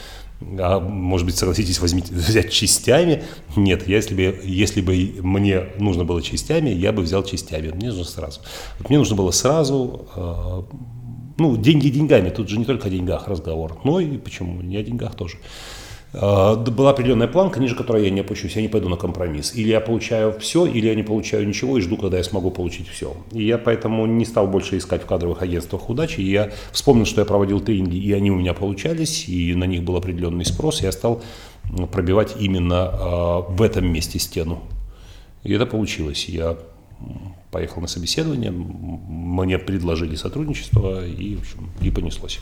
а 0.41 0.81
может 0.81 1.27
быть, 1.27 1.37
согласитесь, 1.37 1.81
возьмите, 1.81 2.15
взять 2.15 2.51
частями. 2.51 3.23
Нет, 3.57 3.87
если 3.87 4.15
бы, 4.15 4.41
если 4.45 4.81
бы 4.81 4.95
мне 5.23 5.67
нужно 5.79 6.05
было 6.05 6.23
частями, 6.23 6.71
я 6.71 6.93
бы 6.93 7.03
взял 7.03 7.23
частями. 7.23 7.69
Мне 7.69 7.89
нужно 7.89 8.05
сразу. 8.05 8.41
Вот 8.79 8.89
мне 8.89 8.99
нужно 8.99 9.17
было 9.17 9.31
сразу, 9.31 10.07
э, 10.17 10.63
ну, 11.39 11.57
деньги 11.57 11.89
деньгами, 11.89 12.31
тут 12.31 12.49
же 12.49 12.59
не 12.59 12.65
только 12.65 12.89
о 12.89 12.91
деньгах 12.91 13.29
разговор, 13.29 13.79
но 13.85 14.01
и 14.01 14.17
почему, 14.19 14.61
не 14.63 14.77
о 14.77 14.83
деньгах 14.83 15.15
тоже. 15.15 15.37
Э, 16.13 16.57
была 16.57 16.91
определенная 16.91 17.29
планка, 17.29 17.61
ниже 17.61 17.77
которой 17.77 18.05
я 18.05 18.11
не 18.11 18.21
опущусь, 18.21 18.57
я 18.57 18.63
не 18.63 18.69
пойду 18.69 18.89
на 18.89 18.97
компромисс. 18.97 19.55
Или 19.55 19.69
я 19.69 19.81
получаю 19.81 20.39
все, 20.39 20.67
или 20.67 20.87
я 20.87 20.95
не 20.95 21.03
получаю 21.03 21.47
ничего 21.47 21.79
и 21.79 21.81
жду, 21.81 21.97
когда 21.97 22.19
я 22.19 22.25
смогу 22.25 22.51
получить 22.51 22.89
все. 22.89 23.17
И 23.33 23.45
я 23.45 23.59
поэтому 23.59 24.07
не 24.07 24.25
стал 24.25 24.47
больше 24.47 24.79
искать 24.79 25.03
в 25.03 25.07
кадровых 25.07 25.43
агентствах 25.43 25.89
удачи. 25.89 26.21
И 26.21 26.31
я 26.31 26.51
вспомнил, 26.73 27.07
что 27.07 27.21
я 27.21 27.25
проводил 27.25 27.61
тренинги, 27.61 27.97
и 27.97 28.13
они 28.13 28.31
у 28.31 28.37
меня 28.37 28.55
получались, 28.55 29.29
и 29.29 29.55
на 29.55 29.65
них 29.65 29.83
был 29.83 29.97
определенный 29.97 30.45
спрос, 30.45 30.83
и 30.83 30.85
я 30.85 30.93
стал 30.93 31.23
пробивать 31.93 32.35
именно 32.41 32.91
э, 32.93 33.53
в 33.53 33.63
этом 33.63 33.87
месте 33.93 34.19
стену. 34.19 34.61
И 35.45 35.53
это 35.53 35.67
получилось. 35.67 36.27
Я 36.29 36.59
поехал 37.51 37.81
на 37.81 37.89
собеседование, 37.89 38.51
мне 38.53 39.59
предложили 39.59 40.15
сотрудничество, 40.15 41.07
и, 41.07 41.37
в 41.37 41.41
общем, 41.41 41.71
и 41.81 41.91
понеслось. 41.91 42.41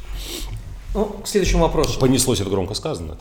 Ну, 0.94 1.04
к 1.22 1.26
следующему 1.26 1.62
вопросу. 1.62 1.98
Понеслось, 2.00 2.40
это 2.40 2.50
громко 2.50 2.74
сказано. 2.74 3.16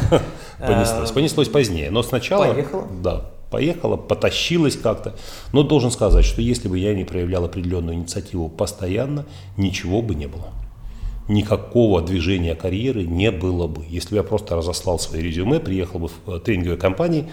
Понеслось. 0.58 1.10
Понеслось 1.10 1.48
позднее. 1.48 1.90
Но 1.90 2.02
сначала... 2.02 2.46
Поехала? 2.46 2.86
Да, 3.02 3.30
поехала, 3.50 3.96
потащилась 3.96 4.76
как-то. 4.76 5.14
Но 5.52 5.62
должен 5.62 5.90
сказать, 5.90 6.24
что 6.24 6.40
если 6.40 6.68
бы 6.68 6.78
я 6.78 6.94
не 6.94 7.04
проявлял 7.04 7.44
определенную 7.44 7.96
инициативу 7.96 8.48
постоянно, 8.48 9.26
ничего 9.56 10.00
бы 10.00 10.14
не 10.14 10.26
было 10.26 10.48
никакого 11.28 12.02
движения 12.02 12.54
карьеры 12.54 13.04
не 13.04 13.30
было 13.30 13.66
бы. 13.66 13.84
Если 13.88 14.10
бы 14.10 14.16
я 14.16 14.22
просто 14.22 14.56
разослал 14.56 14.98
свои 14.98 15.22
резюме, 15.22 15.60
приехал 15.60 16.00
бы 16.00 16.08
в 16.08 16.12
э, 16.26 16.40
тренинговые 16.40 16.78
компании, 16.78 17.26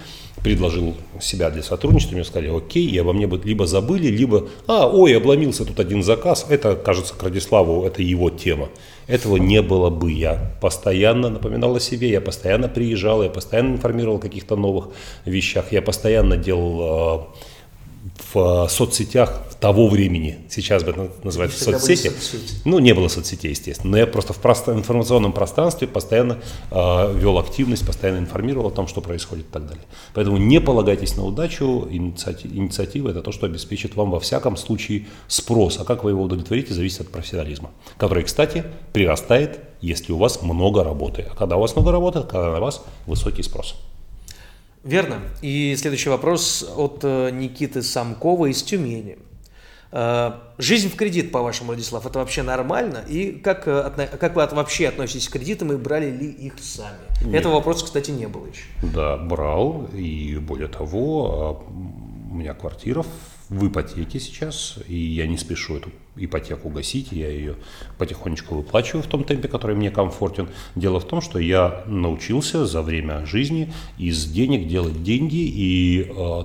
предложил 0.43 0.96
себя 1.19 1.50
для 1.50 1.63
сотрудничества, 1.63 2.15
мне 2.15 2.24
сказали, 2.24 2.55
окей, 2.55 2.88
и 2.88 2.98
обо 2.98 3.13
мне 3.13 3.27
бы 3.27 3.41
либо 3.43 3.65
забыли, 3.65 4.08
либо, 4.08 4.48
а, 4.67 4.88
ой, 4.88 5.17
обломился 5.17 5.65
тут 5.65 5.79
один 5.79 6.03
заказ, 6.03 6.46
это, 6.50 6.75
кажется, 6.75 7.13
к 7.13 7.24
Радиславу, 7.24 7.84
это 7.86 8.01
его 8.01 8.29
тема. 8.29 8.69
Этого 9.08 9.38
не 9.38 9.62
было 9.62 9.89
бы. 9.89 10.12
Я 10.12 10.55
постоянно 10.62 11.29
напоминал 11.29 11.75
о 11.75 11.79
себе, 11.79 12.10
я 12.10 12.22
постоянно 12.22 12.67
приезжал, 12.67 13.24
я 13.24 13.29
постоянно 13.29 13.74
информировал 13.74 14.17
о 14.17 14.22
каких-то 14.22 14.55
новых 14.55 14.89
вещах, 15.25 15.72
я 15.72 15.81
постоянно 15.81 16.38
делал 16.38 17.25
э, 17.34 17.49
в 18.34 18.65
э, 18.65 18.70
соцсетях 18.70 19.46
того 19.60 19.89
времени, 19.89 20.38
сейчас 20.50 20.84
бы 20.84 20.91
это 20.91 21.12
называется 21.24 21.65
Тогда 21.65 21.79
соцсети, 21.79 22.12
ну 22.63 22.79
не 22.79 22.94
было 22.94 23.10
соцсетей, 23.10 23.51
естественно, 23.51 23.91
но 23.91 23.98
я 23.98 24.08
просто 24.08 24.32
в 24.32 24.38
просто, 24.38 24.74
информационном 24.74 25.34
пространстве 25.34 25.88
постоянно 25.88 26.39
э, 26.72 27.13
вел 27.18 27.38
активность, 27.38 27.86
постоянно 27.86 28.20
информировал 28.20 28.68
о 28.68 28.72
том, 28.72 28.88
что 28.88 29.01
происходит 29.01 29.48
и 29.48 29.51
так 29.51 29.68
далее. 29.68 29.84
Поэтому 30.13 30.38
не 30.38 30.62
полагайтесь 30.62 31.18
на 31.18 31.25
удачу, 31.25 31.88
инициатива, 31.89 32.53
инициатива 32.53 33.10
это 33.10 33.22
то, 33.22 33.32
что 33.32 33.48
обеспечит 33.48 33.96
вам 33.96 34.12
во 34.12 34.20
всяком 34.20 34.56
случае 34.56 35.08
спрос, 35.27 35.77
а 35.79 35.84
как 35.84 36.03
вы 36.03 36.12
его 36.12 36.24
удовлетворите, 36.24 36.74
зависит 36.74 37.01
от 37.01 37.10
профессионализма, 37.10 37.72
который, 37.98 38.24
кстати, 38.24 38.63
прирастает, 38.94 39.60
если 39.82 40.13
у 40.13 40.18
вас 40.18 40.41
много 40.41 40.84
работы. 40.84 41.25
А 41.29 41.36
когда 41.36 41.58
у 41.58 41.62
вас 41.62 41.75
много 41.75 41.91
работы, 41.91 42.22
когда 42.22 42.51
на 42.51 42.60
вас 42.60 42.84
высокий 43.06 43.44
спрос. 43.44 43.75
Верно. 44.83 45.21
И 45.41 45.75
следующий 45.77 46.09
вопрос 46.09 46.69
от 46.75 47.01
э, 47.03 47.31
Никиты 47.31 47.81
Самкова 47.81 48.45
из 48.45 48.63
Тюмени. 48.63 49.17
Э, 49.91 50.31
жизнь 50.57 50.89
в 50.89 50.95
кредит, 50.95 51.31
по-вашему, 51.31 51.67
Владислав, 51.67 52.05
это 52.05 52.19
вообще 52.19 52.43
нормально? 52.43 53.03
И 53.07 53.31
как, 53.31 53.67
э, 53.67 54.09
как 54.19 54.36
вы 54.36 54.48
вообще 54.55 54.88
относитесь 54.88 55.27
к 55.27 55.33
кредитам 55.33 55.74
и 55.74 55.77
брали 55.77 56.09
ли 56.09 56.27
их 56.27 56.53
сами? 56.62 56.98
Нет. 57.25 57.41
Этого 57.41 57.55
вопроса, 57.55 57.86
кстати, 57.86 58.12
не 58.12 58.27
было 58.27 58.48
еще. 58.48 58.63
Да, 58.93 59.17
брал. 59.17 59.89
И 59.93 60.38
более 60.38 60.69
того, 60.69 61.65
у 62.31 62.36
меня 62.36 62.53
квартира 62.53 63.03
в 63.50 63.68
ипотеке 63.68 64.20
сейчас, 64.20 64.77
и 64.88 64.96
я 64.96 65.25
не 65.25 65.38
спешу 65.38 65.77
эту 65.77 65.89
ипотеку 66.15 66.70
гасить, 66.70 67.12
я 67.12 67.29
ее 67.29 67.56
потихонечку 67.98 68.56
выплачиваю 68.56 69.03
в 69.03 69.08
том 69.08 69.24
темпе, 69.24 69.48
который 69.48 69.75
мне 69.75 69.89
комфортен. 69.89 70.50
Дело 70.75 71.00
в 71.00 71.08
том, 71.08 71.22
что 71.22 71.39
я 71.39 71.84
научился 71.88 72.65
за 72.65 72.82
время 72.84 73.25
жизни 73.25 73.74
из 73.98 74.25
денег 74.25 74.68
делать 74.68 75.01
деньги, 75.03 75.48
и 75.48 76.12
э, 76.15 76.44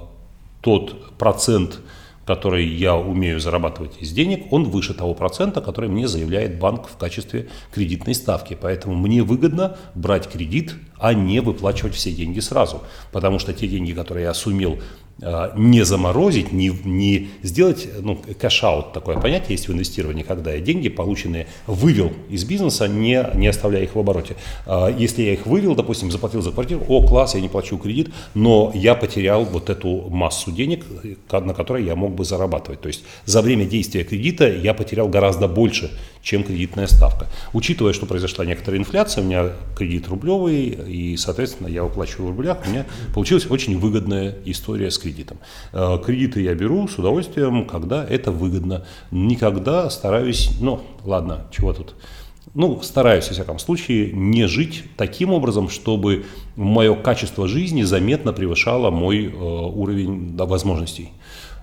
тот 0.63 1.17
процент, 1.19 1.81
который 2.25 2.67
я 2.67 2.97
умею 2.97 3.39
зарабатывать 3.39 3.99
из 4.01 4.11
денег, 4.13 4.51
он 4.51 4.65
выше 4.65 4.95
того 4.95 5.13
процента, 5.13 5.61
который 5.61 5.91
мне 5.91 6.09
заявляет 6.09 6.59
банк 6.59 6.89
в 6.89 6.97
качестве 6.97 7.49
кредитной 7.71 8.15
ставки. 8.15 8.57
Поэтому 8.59 8.95
мне 8.95 9.23
выгодно 9.23 9.77
брать 9.95 10.31
кредит, 10.31 10.75
а 10.99 11.13
не 11.13 11.41
выплачивать 11.41 11.95
все 11.95 12.13
деньги 12.13 12.41
сразу. 12.41 12.83
Потому 13.13 13.39
что 13.39 13.53
те 13.53 13.69
деньги, 13.69 13.93
которые 13.93 14.25
я 14.25 14.33
сумел 14.33 14.79
не 15.19 15.85
заморозить, 15.85 16.53
не, 16.53 16.73
не 16.85 17.29
сделать, 17.43 17.89
ну, 18.01 18.17
cash 18.17 18.55
out, 18.55 18.93
такое 18.93 19.19
понятие 19.19 19.53
есть 19.53 19.69
в 19.69 19.73
инвестировании, 19.73 20.23
когда 20.23 20.53
я 20.53 20.61
деньги, 20.61 20.89
полученные, 20.89 21.47
вывел 21.67 22.13
из 22.29 22.45
бизнеса, 22.45 22.89
не, 22.89 23.25
не 23.35 23.47
оставляя 23.47 23.85
их 23.85 23.95
в 23.95 23.99
обороте. 23.99 24.37
А, 24.67 24.89
если 24.89 25.23
я 25.23 25.35
их 25.35 25.47
вывел, 25.47 25.75
допустим, 25.75 26.11
заплатил 26.11 26.43
за 26.43 26.51
квартиру, 26.51 26.85
о, 26.89 27.07
класс, 27.07 27.35
я 27.35 27.41
не 27.41 27.49
плачу 27.49 27.79
кредит, 27.79 28.13
но 28.35 28.73
я 28.75 28.95
потерял 28.95 29.45
вот 29.45 29.71
эту 29.71 30.09
массу 30.11 30.51
денег, 30.51 30.85
на 31.31 31.55
которые 31.55 31.87
я 31.87 31.95
мог 31.95 32.15
бы 32.15 32.25
зарабатывать. 32.25 32.81
То 32.81 32.89
есть 32.89 33.05
за 33.25 33.41
время 33.41 33.67
действия 33.67 34.05
кредита 34.05 34.49
я 34.49 34.75
потерял 34.75 35.09
гораздо 35.09 35.47
больше, 35.47 35.91
чем 36.23 36.43
кредитная 36.43 36.87
ставка. 36.87 37.29
Учитывая, 37.53 37.93
что 37.93 38.07
произошла 38.07 38.45
некоторая 38.45 38.81
инфляция, 38.81 39.23
у 39.23 39.27
меня 39.27 39.51
кредит 39.77 40.09
рублевый, 40.09 40.67
и, 40.67 41.17
соответственно, 41.17 41.69
я 41.69 41.85
выплачиваю 41.85 42.33
в 42.33 42.37
рублях, 42.37 42.59
у 42.67 42.71
меня 42.71 42.87
получилась 43.15 43.47
очень 43.49 43.79
выгодная 43.79 44.35
история 44.47 44.91
с 44.91 44.99
кредитом. 45.05 45.39
Э, 45.73 45.99
кредиты 46.05 46.41
я 46.43 46.55
беру 46.55 46.89
с 46.89 46.99
удовольствием, 46.99 47.67
когда 47.67 48.05
это 48.05 48.31
выгодно. 48.31 48.85
Никогда 49.11 49.91
стараюсь, 49.91 50.51
ну, 50.61 50.81
ладно, 51.05 51.47
чего 51.51 51.73
тут 51.73 51.95
ну, 52.55 52.81
стараюсь, 52.83 53.27
во 53.27 53.33
всяком 53.33 53.59
случае, 53.59 54.13
не 54.13 54.47
жить 54.47 54.85
таким 54.97 55.33
образом, 55.33 55.69
чтобы 55.69 56.25
мое 56.57 56.95
качество 56.95 57.49
жизни 57.49 57.83
заметно 57.83 58.33
превышало 58.33 58.91
мой 58.91 59.25
э, 59.25 59.31
уровень 59.31 60.37
да, 60.37 60.45
возможностей. 60.45 61.11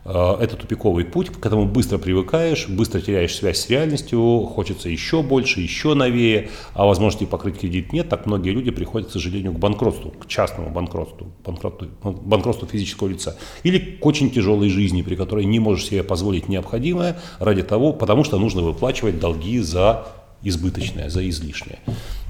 Э, 0.03 0.35
это 0.39 0.55
тупиковый 0.55 1.05
путь, 1.05 1.29
к 1.29 1.45
этому 1.45 1.65
быстро 1.65 1.97
привыкаешь, 1.97 2.67
быстро 2.67 3.01
теряешь 3.01 3.35
связь 3.35 3.59
с 3.59 3.69
реальностью, 3.69 4.49
хочется 4.53 4.89
еще 4.89 5.21
больше, 5.21 5.61
еще 5.61 5.93
новее, 5.93 6.49
а 6.73 6.85
возможности 6.85 7.25
покрыть 7.25 7.59
кредит 7.59 7.93
нет, 7.93 8.09
так 8.09 8.25
многие 8.25 8.51
люди 8.51 8.71
приходят, 8.71 9.09
к 9.09 9.11
сожалению, 9.11 9.53
к 9.53 9.59
банкротству, 9.59 10.11
к 10.11 10.27
частному 10.27 10.71
банкротству, 10.71 11.31
банкротству, 11.45 11.87
ну, 12.03 12.11
банкротству 12.11 12.67
физического 12.67 13.09
лица, 13.09 13.37
или 13.63 13.79
к 13.79 14.05
очень 14.05 14.31
тяжелой 14.31 14.69
жизни, 14.69 15.01
при 15.01 15.15
которой 15.15 15.45
не 15.45 15.59
можешь 15.59 15.85
себе 15.85 16.03
позволить 16.03 16.49
необходимое 16.49 17.19
ради 17.39 17.63
того, 17.63 17.93
потому 17.93 18.23
что 18.23 18.39
нужно 18.39 18.61
выплачивать 18.61 19.19
долги 19.19 19.59
за 19.59 20.07
избыточное, 20.43 21.09
за 21.09 21.27
излишнее. 21.29 21.79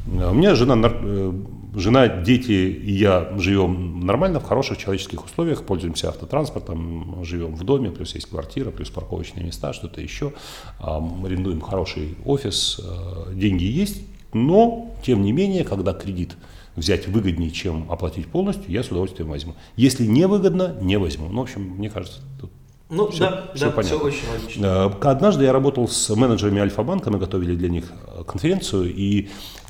У 0.07 0.33
меня 0.33 0.55
жена, 0.55 0.75
э, 0.83 1.33
жена, 1.75 2.07
дети 2.07 2.51
и 2.51 2.91
я 2.91 3.31
живем 3.37 4.05
нормально, 4.05 4.39
в 4.39 4.43
хороших 4.43 4.77
человеческих 4.77 5.23
условиях, 5.23 5.63
пользуемся 5.63 6.09
автотранспортом, 6.09 7.23
живем 7.23 7.55
в 7.55 7.63
доме, 7.63 7.91
плюс 7.91 8.15
есть 8.15 8.27
квартира, 8.27 8.71
плюс 8.71 8.89
парковочные 8.89 9.45
места, 9.45 9.73
что-то 9.73 10.01
еще. 10.01 10.33
Арендуем 10.79 11.61
хороший 11.61 12.15
офис, 12.25 12.79
э, 12.83 13.33
деньги 13.35 13.63
есть, 13.63 14.01
но, 14.33 14.91
тем 15.03 15.21
не 15.21 15.31
менее, 15.31 15.63
когда 15.63 15.93
кредит 15.93 16.35
взять 16.75 17.07
выгоднее, 17.07 17.51
чем 17.51 17.91
оплатить 17.91 18.27
полностью, 18.27 18.71
я 18.71 18.81
с 18.81 18.87
удовольствием 18.87 19.29
возьму. 19.29 19.55
Если 19.75 20.05
не 20.05 20.25
выгодно, 20.25 20.75
не 20.81 20.97
возьму. 20.97 21.27
Ну, 21.27 21.41
в 21.41 21.43
общем, 21.43 21.61
мне 21.61 21.89
кажется, 21.89 22.21
тут 22.39 22.49
ну, 22.91 23.09
все, 23.09 23.19
да, 23.21 23.47
все 23.55 23.65
да, 23.65 23.71
понятно. 23.71 23.97
все 23.97 24.05
очень 24.05 24.29
логично. 24.29 24.65
Э, 24.65 25.09
однажды 25.09 25.45
я 25.45 25.53
работал 25.53 25.87
с 25.87 26.13
менеджерами 26.13 26.59
Альфа-банка, 26.59 27.09
мы 27.09 27.19
готовили 27.19 27.55
для 27.55 27.69
них 27.69 27.85
э, 28.05 28.23
конференцию, 28.27 28.93
и, 28.93 29.29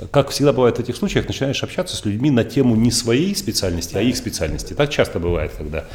как 0.10 0.30
всегда 0.30 0.54
бывает 0.54 0.78
в 0.78 0.80
этих 0.80 0.96
случаях, 0.96 1.28
начинаешь 1.28 1.64
общаться 1.64 1.96
с 1.96 2.04
людьми 2.04 2.32
на 2.32 2.44
тему 2.44 2.76
не 2.76 2.90
своей 2.90 3.36
специальности, 3.36 3.96
а 3.96 4.02
их 4.02 4.18
специальности. 4.18 4.74
Так 4.74 4.90
часто 4.90 5.20
бывает, 5.20 5.52
когда, 5.56 5.86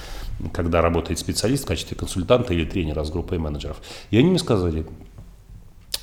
когда 0.53 0.81
работает 0.81 1.19
специалист 1.19 1.65
в 1.65 1.67
качестве 1.67 1.97
консультанта 1.97 2.55
или 2.55 2.65
тренера 2.65 3.03
с 3.03 3.11
группой 3.11 3.39
менеджеров. 3.39 3.79
И 4.13 4.19
они 4.19 4.31
мне 4.31 4.39
сказали, 4.39 4.87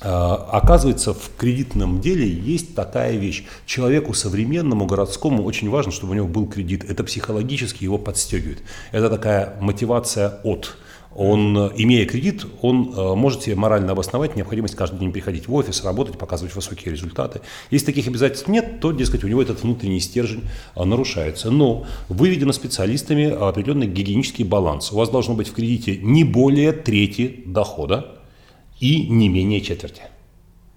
«Э, 0.02 0.34
Оказывается, 0.52 1.14
в 1.14 1.30
кредитном 1.38 2.02
деле 2.02 2.28
есть 2.28 2.74
такая 2.74 3.16
вещь. 3.16 3.46
Человеку 3.64 4.12
современному, 4.12 4.84
городскому 4.84 5.42
очень 5.44 5.70
важно, 5.70 5.90
чтобы 5.90 6.12
у 6.12 6.16
него 6.16 6.28
был 6.28 6.46
кредит. 6.46 6.84
Это 6.86 7.02
психологически 7.02 7.82
его 7.82 7.96
подстегивает. 7.96 8.62
Это 8.92 9.08
такая 9.08 9.56
мотивация 9.62 10.40
от 10.44 10.76
он, 11.14 11.56
имея 11.76 12.06
кредит, 12.06 12.44
он 12.60 12.92
э, 12.94 13.14
может 13.14 13.42
себе 13.42 13.54
морально 13.54 13.92
обосновать 13.92 14.36
необходимость 14.36 14.74
каждый 14.74 14.98
день 14.98 15.12
приходить 15.12 15.46
в 15.46 15.54
офис, 15.54 15.84
работать, 15.84 16.18
показывать 16.18 16.54
высокие 16.54 16.92
результаты. 16.92 17.40
Если 17.70 17.86
таких 17.86 18.08
обязательств 18.08 18.48
нет, 18.48 18.80
то, 18.80 18.90
дескать, 18.92 19.22
у 19.24 19.28
него 19.28 19.40
этот 19.40 19.62
внутренний 19.62 20.00
стержень 20.00 20.42
э, 20.74 20.84
нарушается. 20.84 21.50
Но 21.50 21.86
выведено 22.08 22.52
специалистами 22.52 23.30
определенный 23.30 23.86
гигиенический 23.86 24.44
баланс. 24.44 24.92
У 24.92 24.96
вас 24.96 25.08
должно 25.10 25.34
быть 25.34 25.48
в 25.48 25.54
кредите 25.54 25.96
не 25.96 26.24
более 26.24 26.72
трети 26.72 27.42
дохода 27.46 28.18
и 28.80 29.06
не 29.08 29.28
менее 29.28 29.60
четверти. 29.60 30.02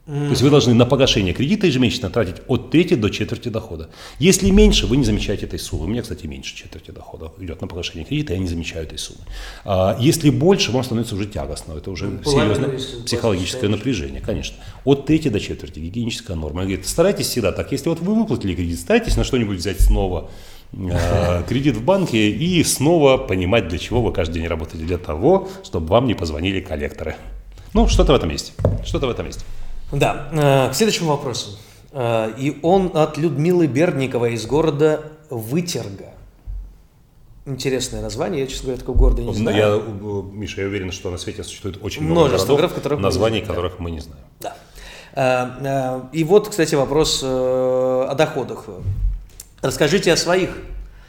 То 0.08 0.30
есть 0.30 0.42
вы 0.42 0.50
должны 0.50 0.74
на 0.74 0.86
погашение 0.86 1.34
кредита 1.34 1.68
ежемесячно 1.68 2.10
тратить 2.10 2.38
от 2.48 2.72
трети 2.72 2.94
до 2.94 3.10
четверти 3.10 3.50
дохода. 3.50 3.90
Если 4.20 4.50
меньше, 4.52 4.88
вы 4.88 4.96
не 4.96 5.04
замечаете 5.04 5.48
этой 5.48 5.60
суммы. 5.60 5.84
У 5.84 5.88
меня, 5.90 6.02
кстати, 6.02 6.26
меньше 6.28 6.56
четверти 6.56 6.92
дохода 6.92 7.34
идет 7.40 7.60
на 7.60 7.68
погашение 7.68 8.06
кредита, 8.06 8.32
я 8.32 8.40
не 8.40 8.48
замечаю 8.48 8.86
этой 8.86 8.98
суммы. 8.98 9.20
А 9.66 9.98
если 10.00 10.30
больше, 10.30 10.72
вам 10.72 10.86
становится 10.86 11.14
уже 11.14 11.26
тягостно. 11.26 11.74
Это 11.74 11.92
уже 11.92 12.06
ну, 12.06 12.24
серьезное 12.24 12.80
психологическое 13.06 13.68
напряжение, 13.68 14.22
конечно. 14.22 14.56
От 14.86 15.06
трети 15.06 15.28
до 15.28 15.42
четверти 15.42 15.80
гигиеническая 15.80 16.38
норма. 16.38 16.62
Она 16.62 16.70
говорит, 16.70 16.88
старайтесь 16.88 17.28
всегда 17.28 17.52
так. 17.52 17.74
Если 17.74 17.90
вот 17.90 18.00
вы 18.00 18.16
выплатили 18.16 18.56
кредит, 18.56 18.80
старайтесь 18.80 19.18
на 19.18 19.26
что-нибудь 19.26 19.58
взять 19.58 19.82
снова 19.82 20.30
а, 20.74 21.44
кредит 21.50 21.76
в 21.76 21.84
банке 21.84 22.30
и 22.30 22.64
снова 22.64 23.18
понимать, 23.18 23.68
для 23.68 23.78
чего 23.78 24.02
вы 24.02 24.14
каждый 24.14 24.36
день 24.36 24.48
работаете. 24.48 24.86
Для 24.86 25.00
того, 25.00 25.50
чтобы 25.66 25.88
вам 25.88 26.08
не 26.08 26.14
позвонили 26.14 26.62
коллекторы. 26.62 27.18
Ну, 27.74 27.90
что-то 27.90 28.14
в 28.14 28.16
этом 28.16 28.30
есть. 28.30 28.54
Что-то 28.86 29.08
в 29.08 29.10
этом 29.10 29.26
есть. 29.26 29.44
Да, 29.92 30.28
э, 30.32 30.72
к 30.72 30.76
следующему 30.76 31.10
вопросу. 31.10 31.58
Э, 31.92 32.32
и 32.38 32.60
он 32.62 32.92
от 32.94 33.18
Людмилы 33.18 33.68
Берникова 33.68 34.30
из 34.30 34.46
города 34.46 35.12
Вытерга. 35.30 36.14
интересное 37.46 38.02
название. 38.02 38.42
Я, 38.42 38.48
честно 38.48 38.68
говоря, 38.68 38.80
такого 38.80 38.98
города 38.98 39.22
не 39.22 39.34
знаю. 39.34 39.58
Я, 39.58 40.34
Миша, 40.34 40.62
я 40.62 40.68
уверен, 40.68 40.92
что 40.92 41.10
на 41.10 41.18
свете 41.18 41.44
существует 41.44 41.80
очень 41.82 42.04
Множество 42.04 42.54
много 42.54 42.62
городов, 42.62 42.76
которых 42.76 43.00
названий 43.00 43.42
которых 43.42 43.74
да. 43.78 43.84
мы 43.84 43.92
не 43.92 44.00
знаем. 44.02 44.26
Да. 44.40 46.10
И 46.12 46.24
вот, 46.24 46.50
кстати, 46.50 46.76
вопрос 46.76 47.22
о 47.24 48.14
доходах. 48.16 48.66
Расскажите 49.62 50.14
о 50.14 50.18
своих 50.18 50.50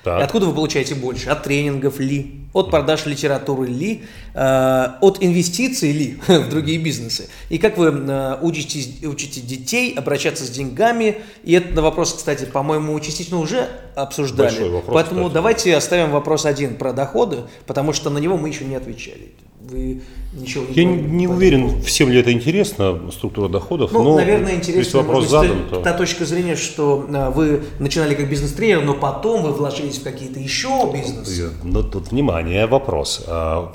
так. 0.04 0.22
Откуда 0.22 0.46
вы 0.46 0.54
получаете 0.54 0.94
больше? 0.94 1.28
От 1.28 1.42
тренингов 1.42 1.98
ли? 1.98 2.40
От 2.52 2.70
продаж 2.70 3.06
литературы 3.06 3.66
ли? 3.66 4.04
Э, 4.34 4.96
от 5.00 5.22
инвестиций 5.22 5.92
ли 5.92 6.18
в 6.28 6.48
другие 6.48 6.78
бизнесы? 6.78 7.28
И 7.48 7.58
как 7.58 7.76
вы 7.76 7.88
э, 7.88 8.38
учите, 8.40 9.06
учите 9.06 9.40
детей 9.40 9.94
обращаться 9.94 10.44
с 10.44 10.50
деньгами? 10.50 11.18
И 11.42 11.52
этот 11.52 11.76
вопрос, 11.78 12.14
кстати, 12.14 12.44
по-моему, 12.44 12.98
частично 13.00 13.38
уже 13.38 13.68
обсуждали. 13.96 14.48
Большой 14.48 14.70
вопрос, 14.70 14.94
Поэтому 14.94 15.20
кстати. 15.22 15.34
давайте 15.34 15.76
оставим 15.76 16.10
вопрос 16.10 16.46
один 16.46 16.76
про 16.76 16.92
доходы, 16.92 17.38
потому 17.66 17.92
что 17.92 18.10
на 18.10 18.18
него 18.18 18.36
мы 18.36 18.48
еще 18.48 18.64
не 18.64 18.76
отвечали 18.76 19.32
вы 19.70 20.00
ничего 20.32 20.64
не 20.64 20.74
Я 20.74 20.84
не 20.84 21.28
уверен, 21.28 21.82
всем 21.82 22.10
ли 22.10 22.18
это 22.18 22.32
интересно, 22.32 23.10
структура 23.12 23.48
доходов. 23.48 23.92
Ну, 23.92 24.02
но 24.02 24.16
наверное, 24.16 24.54
интересно. 24.54 25.00
Вопрос 25.00 25.24
быть, 25.24 25.30
задан, 25.30 25.68
то... 25.70 25.80
Та 25.80 25.92
точка 25.92 26.24
зрения, 26.24 26.56
что 26.56 27.06
а, 27.12 27.30
вы 27.30 27.62
начинали 27.78 28.14
как 28.14 28.28
бизнес-тренер, 28.28 28.84
но 28.84 28.94
потом 28.94 29.42
вы 29.42 29.52
вложились 29.52 29.98
в 29.98 30.02
какие-то 30.02 30.40
еще 30.40 30.90
бизнесы. 30.92 31.50
Ну, 31.62 31.82
тут, 31.82 32.10
внимание, 32.10 32.66
вопрос. 32.66 33.24
А, 33.26 33.72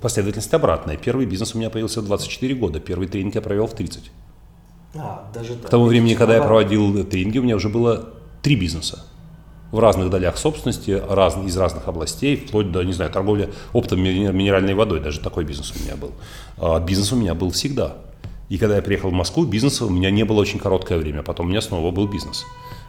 последовательность 0.00 0.54
обратная. 0.54 0.96
Первый 0.96 1.26
бизнес 1.26 1.54
у 1.54 1.58
меня 1.58 1.70
появился 1.70 2.00
в 2.00 2.06
24 2.06 2.54
года, 2.54 2.80
первый 2.80 3.08
тренинг 3.08 3.34
я 3.34 3.42
провел 3.42 3.66
в 3.66 3.74
30. 3.74 4.10
А, 4.94 5.30
даже 5.34 5.54
так. 5.54 5.66
К 5.66 5.70
тому 5.70 5.86
времени, 5.86 6.14
когда 6.14 6.36
я 6.36 6.42
проводил 6.42 7.04
тренинги, 7.04 7.38
у 7.38 7.42
меня 7.42 7.56
уже 7.56 7.68
было 7.68 8.10
три 8.42 8.56
бизнеса 8.56 9.04
в 9.72 9.78
разных 9.78 10.10
долях 10.10 10.38
собственности, 10.38 11.02
раз, 11.08 11.36
из 11.44 11.56
разных 11.56 11.88
областей, 11.88 12.36
вплоть 12.36 12.70
до, 12.70 12.82
не 12.84 12.92
знаю, 12.92 13.10
торговли 13.10 13.50
оптом 13.72 14.00
минеральной 14.00 14.74
водой, 14.74 15.00
даже 15.00 15.18
такой 15.18 15.44
бизнес 15.44 15.72
у 15.74 15.82
меня 15.82 15.96
был. 15.96 16.12
А 16.58 16.78
бизнес 16.78 17.12
у 17.12 17.16
меня 17.16 17.34
был 17.34 17.50
всегда. 17.50 17.96
И 18.48 18.58
когда 18.58 18.76
я 18.76 18.82
приехал 18.82 19.08
в 19.08 19.14
Москву, 19.14 19.46
бизнеса 19.46 19.86
у 19.86 19.90
меня 19.90 20.10
не 20.10 20.24
было 20.24 20.40
очень 20.40 20.58
короткое 20.58 20.98
время, 20.98 21.22
потом 21.22 21.46
у 21.46 21.48
меня 21.48 21.62
снова 21.62 21.90
был 21.90 22.06
бизнес. 22.06 22.44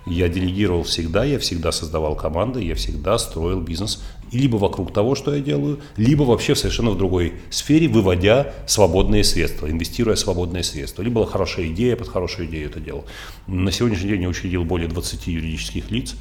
Я 0.06 0.28
делегировал 0.28 0.84
всегда, 0.84 1.24
я 1.24 1.40
всегда 1.40 1.72
создавал 1.72 2.18
команды, 2.18 2.62
я 2.62 2.76
всегда 2.76 3.18
строил 3.18 3.62
бизнес 3.62 4.04
либо 4.34 4.58
вокруг 4.58 4.92
того, 4.92 5.16
что 5.16 5.34
я 5.34 5.42
делаю, 5.42 5.80
либо 5.96 6.24
вообще 6.24 6.56
совершенно 6.56 6.92
в 6.92 6.98
другой 6.98 7.36
сфере, 7.50 7.88
выводя 7.88 8.52
свободные 8.68 9.24
средства, 9.24 9.70
инвестируя 9.70 10.18
свободные 10.18 10.64
средства. 10.64 11.02
Либо 11.02 11.22
была 11.22 11.28
хорошая 11.28 11.68
идея, 11.68 11.96
под 11.96 12.10
хорошую 12.10 12.50
идею 12.50 12.70
это 12.70 12.82
делал. 12.82 13.06
На 13.48 13.72
сегодняшний 13.72 14.10
день 14.10 14.24
я 14.24 14.28
учредил 14.28 14.66
более 14.66 14.90
20 14.90 15.28
юридических 15.28 15.90
лиц, 15.90 16.16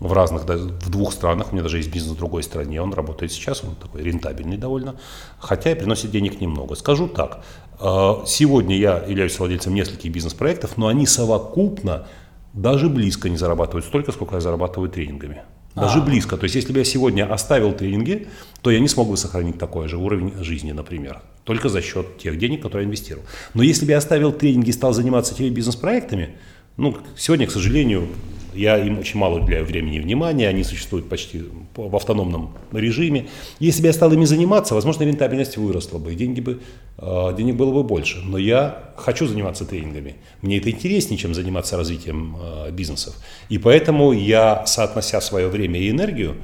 в 0.00 0.12
разных, 0.12 0.44
в 0.44 0.90
двух 0.90 1.12
странах, 1.12 1.48
у 1.50 1.52
меня 1.54 1.62
даже 1.62 1.78
есть 1.78 1.92
бизнес 1.92 2.14
в 2.14 2.18
другой 2.18 2.42
стране, 2.42 2.80
он 2.80 2.92
работает 2.94 3.32
сейчас, 3.32 3.64
он 3.64 3.74
такой 3.74 4.02
рентабельный 4.02 4.56
довольно, 4.56 4.96
хотя 5.38 5.72
и 5.72 5.74
приносит 5.74 6.10
денег 6.10 6.40
немного. 6.40 6.74
Скажу 6.76 7.08
так, 7.08 7.44
э, 7.80 8.14
сегодня 8.26 8.76
я 8.76 8.98
являюсь 8.98 9.38
владельцем 9.38 9.74
нескольких 9.74 10.12
бизнес-проектов, 10.12 10.76
но 10.76 10.86
они 10.86 11.06
совокупно 11.06 12.06
даже 12.52 12.88
близко 12.88 13.28
не 13.28 13.36
зарабатывают 13.36 13.84
столько, 13.84 14.12
сколько 14.12 14.36
я 14.36 14.40
зарабатываю 14.40 14.90
тренингами. 14.90 15.42
Даже 15.74 15.98
а. 15.98 16.02
близко. 16.02 16.36
То 16.36 16.44
есть, 16.44 16.56
если 16.56 16.72
бы 16.72 16.78
я 16.80 16.84
сегодня 16.84 17.32
оставил 17.32 17.72
тренинги, 17.72 18.26
то 18.62 18.70
я 18.70 18.80
не 18.80 18.88
смог 18.88 19.08
бы 19.08 19.16
сохранить 19.16 19.58
такой 19.58 19.88
же 19.88 19.96
уровень 19.96 20.32
жизни, 20.42 20.72
например. 20.72 21.20
Только 21.44 21.68
за 21.68 21.82
счет 21.82 22.18
тех 22.18 22.38
денег, 22.38 22.62
которые 22.62 22.84
я 22.84 22.88
инвестировал. 22.88 23.24
Но 23.54 23.62
если 23.62 23.84
бы 23.84 23.92
я 23.92 23.98
оставил 23.98 24.32
тренинги 24.32 24.70
и 24.70 24.72
стал 24.72 24.92
заниматься 24.92 25.34
теми 25.34 25.50
бизнес-проектами, 25.50 26.36
ну, 26.76 26.96
сегодня, 27.16 27.46
к 27.46 27.52
сожалению, 27.52 28.08
я 28.58 28.76
им 28.76 28.98
очень 28.98 29.18
мало 29.20 29.40
уделяю 29.40 29.64
времени 29.64 29.96
и 29.96 30.00
внимания, 30.00 30.48
они 30.48 30.64
существуют 30.64 31.08
почти 31.08 31.44
в 31.76 31.94
автономном 31.94 32.54
режиме. 32.72 33.28
Если 33.60 33.80
бы 33.80 33.86
я 33.86 33.92
стал 33.92 34.12
ими 34.12 34.24
заниматься, 34.24 34.74
возможно, 34.74 35.04
рентабельность 35.04 35.56
выросла 35.56 35.98
бы, 35.98 36.12
и 36.12 36.16
деньги 36.16 36.40
бы, 36.40 36.60
э, 36.98 37.34
денег 37.36 37.54
было 37.54 37.72
бы 37.72 37.84
больше. 37.84 38.18
Но 38.24 38.36
я 38.36 38.92
хочу 38.96 39.26
заниматься 39.26 39.64
тренингами. 39.64 40.16
Мне 40.42 40.58
это 40.58 40.70
интереснее, 40.70 41.18
чем 41.18 41.34
заниматься 41.34 41.76
развитием 41.76 42.36
э, 42.40 42.70
бизнесов. 42.72 43.14
И 43.48 43.58
поэтому 43.58 44.12
я, 44.12 44.66
соотнося 44.66 45.20
свое 45.20 45.48
время 45.48 45.80
и 45.80 45.90
энергию, 45.90 46.36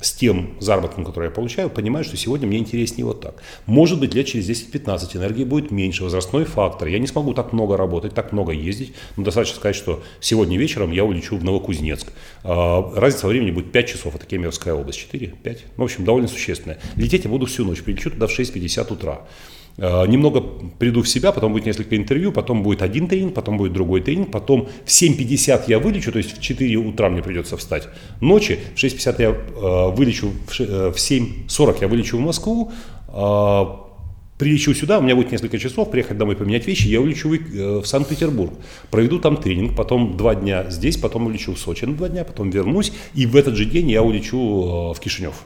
с 0.00 0.12
тем 0.12 0.56
заработком, 0.60 1.04
который 1.04 1.26
я 1.26 1.30
получаю, 1.30 1.70
понимаю, 1.70 2.04
что 2.04 2.16
сегодня 2.16 2.46
мне 2.46 2.58
интереснее 2.58 3.04
вот 3.04 3.20
так. 3.20 3.42
Может 3.66 3.98
быть, 3.98 4.14
лет 4.14 4.26
через 4.26 4.48
10-15 4.48 5.16
энергии 5.16 5.44
будет 5.44 5.70
меньше, 5.70 6.04
возрастной 6.04 6.44
фактор. 6.44 6.88
Я 6.88 6.98
не 6.98 7.06
смогу 7.06 7.34
так 7.34 7.52
много 7.52 7.76
работать, 7.76 8.14
так 8.14 8.32
много 8.32 8.52
ездить. 8.52 8.94
Но 9.16 9.24
достаточно 9.24 9.56
сказать, 9.56 9.76
что 9.76 10.02
сегодня 10.20 10.56
вечером 10.56 10.92
я 10.92 11.04
улечу 11.04 11.36
в 11.36 11.42
Новокузнецк. 11.42 12.12
А, 12.44 12.92
разница 12.94 13.26
во 13.26 13.30
времени 13.30 13.50
будет 13.50 13.72
5 13.72 13.88
часов, 13.88 14.14
это 14.14 14.24
Кемеровская 14.24 14.74
область. 14.74 14.98
4, 14.98 15.34
5, 15.42 15.64
ну, 15.76 15.82
в 15.82 15.84
общем, 15.84 16.04
довольно 16.04 16.28
существенная. 16.28 16.78
Лететь 16.94 17.24
я 17.24 17.30
буду 17.30 17.46
всю 17.46 17.64
ночь, 17.64 17.82
прилечу 17.82 18.10
туда 18.10 18.28
в 18.28 18.38
6.50 18.38 18.92
утра. 18.92 19.22
Э, 19.78 20.06
немного 20.08 20.42
приду 20.78 21.02
в 21.02 21.08
себя, 21.08 21.30
потом 21.30 21.52
будет 21.52 21.66
несколько 21.66 21.96
интервью, 21.96 22.32
потом 22.32 22.64
будет 22.64 22.82
один 22.82 23.06
тренинг, 23.06 23.34
потом 23.34 23.56
будет 23.56 23.72
другой 23.72 24.00
тренинг, 24.00 24.30
потом 24.32 24.68
в 24.84 24.88
7.50 24.88 25.64
я 25.68 25.78
вылечу, 25.78 26.10
то 26.10 26.18
есть 26.18 26.36
в 26.36 26.40
4 26.40 26.76
утра 26.76 27.08
мне 27.08 27.22
придется 27.22 27.56
встать 27.56 27.88
ночи, 28.20 28.58
в 28.74 28.78
6.50 28.78 29.22
я 29.22 29.28
э, 29.28 29.96
вылечу, 29.96 30.32
в 30.48 30.50
7.40 30.50 31.70
э, 31.70 31.76
я 31.82 31.88
вылечу 31.88 32.18
в 32.18 32.20
Москву, 32.20 32.72
прилечу 34.36 34.74
сюда, 34.74 34.98
у 34.98 35.02
меня 35.02 35.14
будет 35.14 35.30
несколько 35.30 35.58
часов, 35.58 35.92
приехать 35.92 36.18
домой, 36.18 36.34
поменять 36.34 36.66
вещи, 36.66 36.88
я 36.88 37.00
улечу 37.00 37.28
в 37.28 37.86
Санкт-Петербург, 37.86 38.54
проведу 38.90 39.20
там 39.20 39.36
тренинг, 39.36 39.76
потом 39.76 40.16
два 40.16 40.34
дня 40.34 40.68
здесь, 40.70 40.96
потом 40.96 41.26
улечу 41.26 41.54
в 41.54 41.58
Сочи 41.58 41.84
на 41.84 41.94
два 41.94 42.08
дня, 42.08 42.24
потом 42.24 42.50
вернусь, 42.50 42.92
и 43.14 43.26
в 43.26 43.36
этот 43.36 43.54
же 43.54 43.64
день 43.64 43.90
я 43.90 44.02
улечу 44.02 44.92
в 44.92 44.98
Кишинев. 44.98 45.44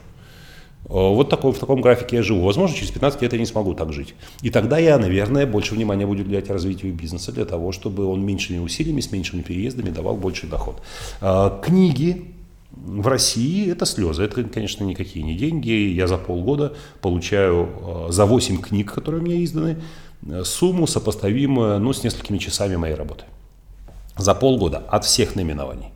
Э, 0.85 0.89
вот 0.89 1.29
такой, 1.29 1.51
в 1.51 1.59
таком 1.59 1.81
графике 1.81 2.17
я 2.17 2.23
живу. 2.23 2.41
Возможно, 2.41 2.75
через 2.75 2.91
15 2.91 3.21
лет 3.21 3.33
я 3.33 3.39
не 3.39 3.45
смогу 3.45 3.73
так 3.73 3.93
жить. 3.93 4.15
И 4.41 4.49
тогда 4.49 4.77
я, 4.77 4.97
наверное, 4.97 5.45
больше 5.45 5.75
внимания 5.75 6.05
буду 6.05 6.21
уделять 6.23 6.49
развитию 6.49 6.93
бизнеса 6.93 7.31
для 7.31 7.45
того, 7.45 7.71
чтобы 7.71 8.05
он 8.05 8.25
меньшими 8.25 8.59
усилиями, 8.59 9.01
с 9.01 9.11
меньшими 9.11 9.41
переездами 9.41 9.89
давал 9.89 10.15
больший 10.15 10.49
доход. 10.49 10.81
Э, 11.21 11.51
книги 11.63 12.25
в 12.71 13.07
России 13.07 13.71
это 13.71 13.85
слезы. 13.85 14.23
Это, 14.23 14.43
конечно, 14.43 14.83
никакие 14.83 15.23
не 15.23 15.35
деньги. 15.35 15.71
Я 15.71 16.07
за 16.07 16.17
полгода 16.17 16.73
получаю 17.01 17.69
э, 18.09 18.11
за 18.11 18.25
8 18.25 18.61
книг, 18.61 18.93
которые 18.93 19.21
у 19.21 19.25
меня 19.25 19.43
изданы, 19.43 19.77
сумму 20.43 20.87
сопоставимую 20.87 21.79
ну, 21.79 21.91
с 21.91 22.03
несколькими 22.03 22.37
часами 22.37 22.77
моей 22.77 22.95
работы. 22.95 23.25
За 24.17 24.33
полгода 24.33 24.77
от 24.77 25.05
всех 25.05 25.35
наименований. 25.35 25.87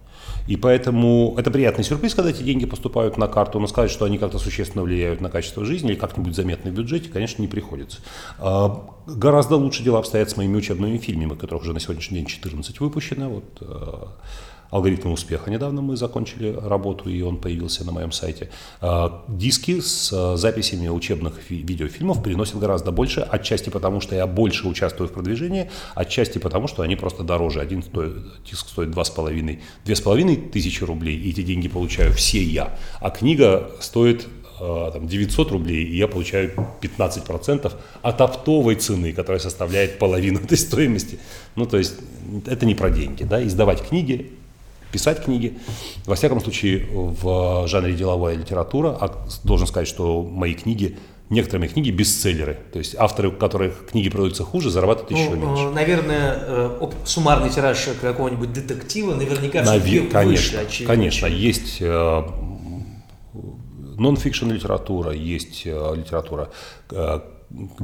И 0.47 0.55
поэтому 0.55 1.35
это 1.37 1.51
приятный 1.51 1.83
сюрприз, 1.83 2.15
когда 2.15 2.31
эти 2.31 2.41
деньги 2.43 2.65
поступают 2.65 3.17
на 3.17 3.27
карту, 3.27 3.59
но 3.59 3.67
сказать, 3.67 3.91
что 3.91 4.05
они 4.05 4.17
как-то 4.17 4.39
существенно 4.39 4.83
влияют 4.83 5.21
на 5.21 5.29
качество 5.29 5.65
жизни 5.65 5.91
или 5.91 5.97
как-нибудь 5.97 6.35
заметны 6.35 6.71
в 6.71 6.73
бюджете, 6.73 7.09
конечно, 7.09 7.41
не 7.41 7.47
приходится. 7.47 7.99
А, 8.39 8.89
гораздо 9.05 9.55
лучше 9.57 9.83
дела 9.83 9.99
обстоят 9.99 10.29
с 10.29 10.37
моими 10.37 10.55
учебными 10.55 10.97
фильмами, 10.97 11.35
которых 11.35 11.63
уже 11.63 11.73
на 11.73 11.79
сегодняшний 11.79 12.19
день 12.19 12.27
14 12.27 12.79
выпущено. 12.79 13.29
Вот, 13.29 13.57
а, 13.61 14.07
алгоритмы 14.69 15.11
успеха. 15.11 15.49
Недавно 15.49 15.81
мы 15.81 15.95
закончили 15.95 16.51
работу, 16.51 17.09
и 17.09 17.21
он 17.21 17.37
появился 17.37 17.85
на 17.85 17.91
моем 17.91 18.11
сайте. 18.11 18.49
А, 18.81 19.23
диски 19.27 19.79
с 19.79 20.11
а, 20.13 20.37
записями 20.37 20.87
учебных 20.87 21.49
видеофильмов 21.49 22.23
переносят 22.23 22.59
гораздо 22.59 22.91
больше, 22.91 23.21
отчасти 23.21 23.69
потому, 23.69 24.01
что 24.01 24.15
я 24.15 24.27
больше 24.27 24.67
участвую 24.67 25.09
в 25.09 25.13
продвижении, 25.13 25.69
отчасти 25.95 26.37
потому, 26.37 26.67
что 26.67 26.83
они 26.83 26.95
просто 26.95 27.23
дороже. 27.23 27.61
Один 27.61 27.81
диск 28.49 28.69
стоит 28.69 28.89
2,5, 28.89 29.59
2,5 29.85 30.49
тысячи 30.51 30.83
рублей, 30.83 31.17
и 31.17 31.29
эти 31.29 31.41
деньги 31.41 31.67
получаю 31.67 32.13
все 32.13 32.43
я. 32.43 32.77
А 32.99 33.09
книга 33.09 33.71
стоит 33.79 34.27
а, 34.59 34.91
там, 34.91 35.07
900 35.07 35.51
рублей, 35.51 35.85
и 35.85 35.97
я 35.97 36.07
получаю 36.07 36.51
15% 36.81 37.71
от 38.01 38.21
оптовой 38.21 38.75
цены, 38.75 39.13
которая 39.13 39.39
составляет 39.39 39.99
половину 39.99 40.39
этой 40.39 40.57
стоимости. 40.57 41.19
Ну, 41.55 41.65
то 41.65 41.77
есть, 41.77 41.93
это 42.45 42.65
не 42.65 42.75
про 42.75 42.89
деньги, 42.89 43.23
да, 43.23 43.45
издавать 43.45 43.87
книги 43.87 44.33
писать 44.97 45.23
книги. 45.23 45.57
Во 46.05 46.15
всяком 46.15 46.41
случае, 46.41 46.87
в 46.91 47.67
жанре 47.67 47.93
деловая 47.93 48.35
литература, 48.35 48.97
а 48.99 49.27
должен 49.43 49.67
сказать, 49.67 49.87
что 49.87 50.23
мои 50.23 50.53
книги 50.53 50.97
некоторые 51.29 51.59
мои 51.59 51.69
книги 51.69 51.91
бестселлеры. 51.91 52.57
То 52.71 52.79
есть 52.79 52.95
авторы, 52.97 53.29
у 53.29 53.31
которых 53.33 53.87
книги 53.91 54.09
продаются 54.09 54.43
хуже, 54.43 54.71
зарабатывают 54.71 55.11
ну, 55.11 55.17
еще 55.17 55.29
меньше. 55.35 55.63
Наверное, 55.75 56.39
э, 56.41 56.89
суммарный 57.05 57.49
тираж 57.49 57.89
какого-нибудь 58.01 58.53
детектива 58.53 59.13
наверняка 59.13 59.61
Навер... 59.63 60.09
конечно, 60.09 60.59
выше, 60.59 60.85
Конечно, 60.85 61.27
есть 61.27 61.81
нон-фикшн 63.97 64.49
литература, 64.49 65.11
есть 65.11 65.63
э, 65.65 65.93
литература 65.95 66.49
э, 66.91 67.19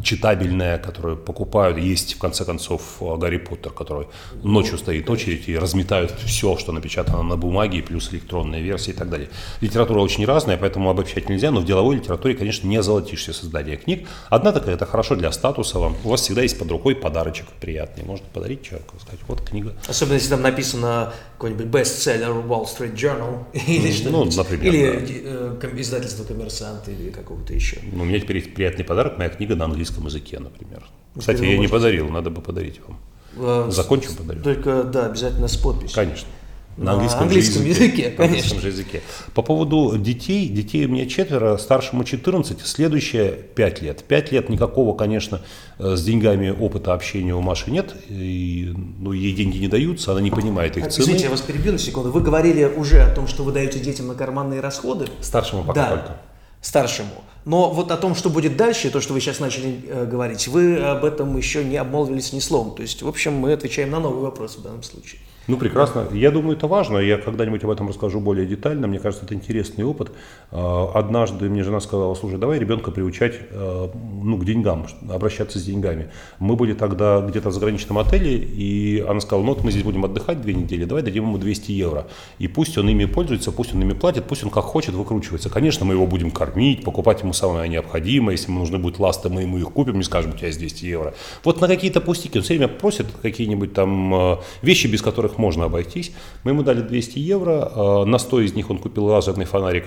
читабельная, 0.04 0.78
которую 0.78 1.18
покупают. 1.18 1.78
Есть, 1.78 2.16
в 2.16 2.20
конце 2.20 2.44
концов, 2.44 2.98
Гарри 3.00 3.38
Поттер, 3.38 3.72
который 3.72 4.08
ночью 4.44 4.78
стоит 4.78 5.10
очередь 5.10 5.48
и 5.48 5.58
разметают 5.58 6.12
все, 6.26 6.58
что 6.58 6.72
напечатано 6.72 7.24
на 7.24 7.38
бумаге, 7.38 7.82
плюс 7.82 8.12
электронные 8.12 8.62
версии 8.62 8.92
и 8.92 8.94
так 8.94 9.10
далее. 9.10 9.30
Литература 9.62 10.00
очень 10.00 10.26
разная, 10.26 10.58
поэтому 10.58 10.90
обобщать 10.90 11.30
нельзя, 11.30 11.52
но 11.52 11.62
в 11.62 11.66
деловой 11.66 11.96
литературе, 11.96 12.36
конечно, 12.36 12.68
не 12.68 12.82
золотишься 12.84 13.34
создание 13.34 13.78
книг. 13.78 14.08
Одна 14.30 14.52
такая, 14.52 14.76
это 14.76 14.86
хорошо 14.86 15.16
для 15.16 15.32
статуса 15.32 15.80
вам. 15.80 15.96
У 16.04 16.10
вас 16.10 16.22
всегда 16.22 16.42
есть 16.42 16.60
под 16.60 16.70
рукой 16.70 16.96
подарочек 16.96 17.46
приятный. 17.62 18.04
Можно 18.04 18.26
подарить 18.34 18.64
человеку, 18.64 19.00
сказать, 19.00 19.22
вот 19.28 19.42
книга. 19.42 19.74
Особенно, 19.88 20.16
если 20.16 20.30
там 20.30 20.42
написано 20.42 21.14
какой-нибудь 21.38 21.66
бестселлер 21.66 22.30
Wall 22.30 22.66
Street 22.66 22.96
Journal 22.96 23.46
или 23.68 23.92
что-нибудь. 23.92 24.36
Ну, 24.36 24.44
например, 24.44 24.74
Или 24.74 25.22
да. 25.62 25.68
Э, 25.68 25.82
издательство 25.82 26.24
«Коммерсант» 26.24 26.88
или 26.88 27.10
какого-то 27.10 27.54
еще. 27.54 27.78
Ну, 27.92 28.04
у 28.04 28.06
меня 28.06 28.20
теперь 28.20 28.38
есть 28.38 28.54
приятный 28.54 28.86
подарок, 28.86 29.18
моя 29.18 29.30
книга 29.30 29.53
на 29.56 29.66
английском 29.66 30.06
языке, 30.06 30.40
например. 30.40 30.84
Кстати, 31.18 31.44
я 31.44 31.58
не 31.58 31.68
подарил, 31.68 32.10
надо 32.10 32.30
бы 32.30 32.42
подарить 32.42 32.80
вам. 32.88 33.00
Э, 33.38 33.68
Закончим 33.70 34.16
подарю. 34.16 34.42
Только, 34.42 34.84
да, 34.84 35.08
обязательно 35.08 35.48
с 35.48 35.58
подписью. 35.58 35.96
Конечно. 35.96 36.28
На 36.76 36.94
английском, 36.94 37.20
на 37.20 37.26
английском 37.28 37.66
языке, 37.66 37.86
языке, 37.86 38.04
конечно. 38.04 38.18
На 38.18 38.26
английском 38.26 38.60
же 38.62 38.68
языке. 38.70 39.02
По 39.36 39.44
поводу 39.44 39.96
детей, 39.98 40.50
детей 40.50 40.86
у 40.86 40.90
меня 40.90 41.06
четверо, 41.06 41.58
старшему 41.58 42.04
14, 42.04 42.66
следующее 42.66 43.32
5 43.32 43.82
лет. 43.84 44.04
5 44.04 44.32
лет 44.32 44.50
никакого, 44.50 44.96
конечно, 44.96 45.42
э, 45.78 45.96
с 45.96 46.04
деньгами 46.04 46.50
опыта 46.50 46.94
общения 46.94 47.36
у 47.36 47.42
Маши 47.42 47.70
нет, 47.70 47.96
и, 48.10 48.74
ну, 49.00 49.12
ей 49.12 49.34
деньги 49.36 49.58
не 49.58 49.68
даются, 49.68 50.14
она 50.14 50.22
не 50.22 50.32
понимает 50.32 50.76
их 50.78 50.88
цены. 50.88 51.04
Извините, 51.04 51.26
я 51.26 51.30
вас 51.30 51.42
перебью 51.42 51.74
на 51.74 51.78
секунду. 51.78 52.12
Вы 52.12 52.22
говорили 52.22 52.64
уже 52.64 53.02
о 53.02 53.14
том, 53.14 53.28
что 53.28 53.44
вы 53.44 53.52
даете 53.52 53.80
детям 53.80 54.08
на 54.08 54.16
карманные 54.16 54.60
расходы? 54.60 55.06
Старшему 55.22 55.64
пока 55.64 55.74
да, 55.74 55.90
только. 55.90 56.18
старшему. 56.62 57.24
Но 57.46 57.70
вот 57.72 57.92
о 57.92 57.98
том, 57.98 58.16
что 58.16 58.30
будет 58.30 58.56
дальше, 58.56 58.90
то, 58.90 59.02
что 59.02 59.14
вы 59.14 59.20
сейчас 59.20 59.40
начали 59.40 59.84
э, 59.88 60.06
говорить, 60.06 60.48
вы 60.48 60.78
об 60.78 61.04
этом 61.04 61.36
еще 61.36 61.64
не 61.64 61.78
обмолвились 61.78 62.32
ни 62.32 62.40
словом. 62.40 62.76
То 62.76 62.82
есть, 62.82 63.02
в 63.02 63.08
общем, 63.08 63.34
мы 63.34 63.52
отвечаем 63.52 63.92
на 63.92 64.00
новый 64.00 64.22
вопрос 64.22 64.56
в 64.56 64.62
данном 64.62 64.84
случае. 64.84 65.20
Ну, 65.46 65.58
прекрасно. 65.58 66.08
Я 66.14 66.32
думаю, 66.32 66.56
это 66.56 66.68
важно. 66.68 67.00
Я 67.00 67.18
когда-нибудь 67.18 67.64
об 67.66 67.70
этом 67.70 67.90
расскажу 67.90 68.22
более 68.22 68.46
детально. 68.46 68.88
Мне 68.88 69.00
кажется, 69.00 69.26
это 69.26 69.36
интересный 69.36 69.84
опыт. 69.84 70.12
А, 70.52 70.90
однажды 70.94 71.50
мне 71.50 71.64
жена 71.64 71.82
сказала, 71.82 72.16
слушай, 72.16 72.38
давай 72.38 72.60
ребенка 72.60 72.92
приучать 72.92 73.34
э, 73.50 73.90
ну, 74.24 74.38
к 74.38 74.46
деньгам, 74.46 74.88
обращаться 75.10 75.60
с 75.60 75.64
деньгами. 75.64 76.10
Мы 76.40 76.56
были 76.56 76.74
тогда 76.74 77.20
где-то 77.20 77.50
в 77.50 77.54
заграничном 77.54 77.98
отеле, 77.98 78.38
и 78.38 79.04
она 79.06 79.20
сказала, 79.20 79.44
ну 79.44 79.54
вот 79.54 79.66
мы 79.66 79.72
здесь 79.72 79.84
будем 79.84 80.06
отдыхать 80.06 80.42
две 80.42 80.54
недели, 80.54 80.86
давай 80.86 81.04
дадим 81.04 81.26
ему 81.26 81.38
200 81.38 81.72
евро. 81.72 82.08
И 82.40 82.48
пусть 82.48 82.78
он 82.78 82.88
ими 82.88 83.04
пользуется, 83.04 83.52
пусть 83.52 83.76
он 83.76 83.82
ими 83.82 83.94
платит, 83.94 84.24
пусть 84.24 84.46
он 84.46 84.50
как 84.50 84.64
хочет 84.64 84.96
выкручивается. 84.96 85.50
Конечно, 85.50 85.86
мы 85.86 85.96
его 85.96 86.08
будем 86.08 86.32
кормить, 86.32 86.86
покупать 86.86 87.22
ему 87.22 87.34
самое 87.34 87.68
необходимое. 87.68 88.36
Если 88.36 88.50
ему 88.50 88.60
нужны 88.60 88.78
будут 88.78 89.00
ласты, 89.00 89.28
мы 89.28 89.42
ему 89.42 89.58
их 89.58 89.72
купим, 89.72 89.98
не 89.98 90.04
скажем, 90.04 90.32
у 90.32 90.38
тебя 90.38 90.48
есть 90.48 90.60
200 90.60 90.86
евро. 90.86 91.14
Вот 91.44 91.60
на 91.60 91.68
какие-то 91.68 92.00
пустяки. 92.00 92.38
Он 92.38 92.44
все 92.44 92.54
время 92.54 92.70
просит 92.70 93.08
какие-нибудь 93.22 93.74
там 93.74 94.14
э, 94.14 94.38
вещи, 94.62 94.88
без 94.88 95.02
которых 95.02 95.33
которых 95.34 95.38
можно 95.38 95.66
обойтись. 95.66 96.12
Мы 96.44 96.52
ему 96.52 96.64
дали 96.64 96.82
200 96.82 97.20
евро, 97.20 97.72
э, 97.76 98.06
на 98.06 98.18
100 98.18 98.42
из 98.42 98.56
них 98.56 98.70
он 98.70 98.78
купил 98.78 99.06
лазерный 99.06 99.46
фонарик 99.46 99.86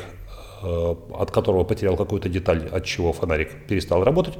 от 0.62 1.31
которого 1.31 1.64
потерял 1.64 1.97
какую-то 1.97 2.29
деталь, 2.29 2.69
от 2.73 2.85
чего 2.85 3.12
фонарик 3.12 3.66
перестал 3.69 4.03
работать. 4.05 4.35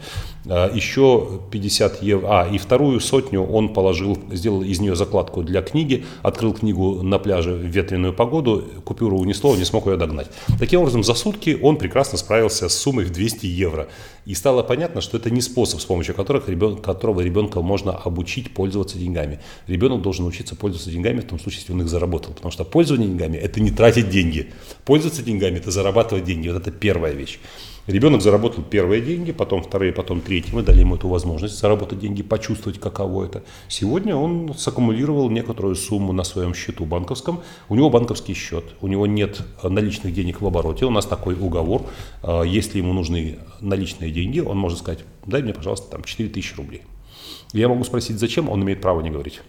Э, 0.46 0.70
еще 0.72 1.40
50 1.50 2.02
евро, 2.02 2.26
а, 2.29 2.48
и 2.48 2.59
вторую 2.59 3.00
сотню 3.00 3.42
он 3.42 3.72
положил, 3.72 4.18
сделал 4.31 4.62
из 4.62 4.81
нее 4.81 4.96
закладку 4.96 5.42
для 5.42 5.62
книги, 5.62 6.05
открыл 6.22 6.55
книгу 6.55 7.02
на 7.02 7.18
пляже 7.18 7.52
в 7.52 7.66
ветреную 7.66 8.14
погоду, 8.14 8.64
купюру 8.85 9.18
унесло, 9.18 9.55
не 9.57 9.64
смог 9.64 9.87
ее 9.87 9.96
догнать. 9.96 10.29
Таким 10.59 10.81
образом, 10.81 11.05
за 11.05 11.14
сутки 11.14 11.59
он 11.61 11.76
прекрасно 11.76 12.18
справился 12.18 12.68
с 12.68 12.74
суммой 12.74 13.05
в 13.05 13.11
200 13.11 13.46
евро. 13.46 13.88
И 14.24 14.35
стало 14.35 14.62
понятно, 14.62 15.00
что 15.00 15.18
это 15.18 15.31
не 15.31 15.40
способ, 15.40 15.81
с 15.81 15.85
помощью 15.85 16.14
которых 16.14 16.48
ребен, 16.48 16.76
которого 16.79 17.20
ребенка 17.20 17.61
можно 17.61 17.92
обучить 17.92 18.55
пользоваться 18.55 18.98
деньгами. 18.98 19.40
Ребенок 19.68 20.02
должен 20.02 20.26
учиться 20.26 20.57
пользоваться 20.57 20.90
деньгами 20.90 21.20
в 21.20 21.26
том 21.26 21.38
случае, 21.38 21.61
если 21.61 21.72
он 21.72 21.83
их 21.83 21.88
заработал. 21.88 22.33
Потому 22.35 22.50
что 22.50 22.64
пользование 22.64 23.09
деньгами– 23.09 23.37
это 23.38 23.61
не 23.61 23.70
тратить 23.70 24.11
деньги. 24.11 24.52
Пользоваться 24.85 25.22
деньгами– 25.22 25.57
это 25.59 25.70
зарабатывать 25.70 26.06
зарабатывать 26.07 26.25
деньги. 26.25 26.49
Вот 26.49 26.62
это 26.62 26.71
первая 26.71 27.12
вещь. 27.12 27.38
Ребенок 27.87 28.21
заработал 28.21 28.64
первые 28.64 29.01
деньги, 29.01 29.33
потом 29.33 29.62
вторые, 29.62 29.92
потом 29.92 30.21
третьи. 30.21 30.53
Мы 30.53 30.62
дали 30.62 30.81
ему 30.81 30.97
эту 30.97 31.09
возможность 31.09 31.57
заработать 31.61 32.01
деньги, 32.01 32.23
почувствовать, 32.23 32.81
каково 32.81 33.27
это. 33.27 33.42
Сегодня 33.69 34.16
он 34.16 34.55
саккумулировал 34.57 35.31
некоторую 35.31 35.77
сумму 35.77 36.12
на 36.12 36.25
своем 36.25 36.53
счету 36.53 36.85
банковском. 36.85 37.40
У 37.69 37.77
него 37.77 37.88
банковский 37.88 38.35
счет, 38.35 38.64
у 38.81 38.88
него 38.88 39.07
нет 39.07 39.40
наличных 39.62 40.12
денег 40.12 40.40
в 40.40 40.47
обороте. 40.47 40.85
У 40.85 40.90
нас 40.90 41.07
такой 41.07 41.35
уговор. 41.35 41.83
А, 42.23 42.42
если 42.42 42.79
ему 42.79 42.92
нужны 42.92 43.38
наличные 43.61 44.11
деньги, 44.11 44.40
он 44.40 44.59
может 44.59 44.79
сказать, 44.79 45.05
дай 45.25 45.42
мне, 45.42 45.53
пожалуйста, 45.53 45.88
там 45.90 46.03
4000 46.03 46.57
рублей. 46.57 46.83
Я 47.53 47.69
могу 47.69 47.85
спросить, 47.85 48.19
зачем, 48.19 48.49
он 48.49 48.62
имеет 48.62 48.81
право 48.81 49.01
не 49.01 49.11
говорить. 49.11 49.40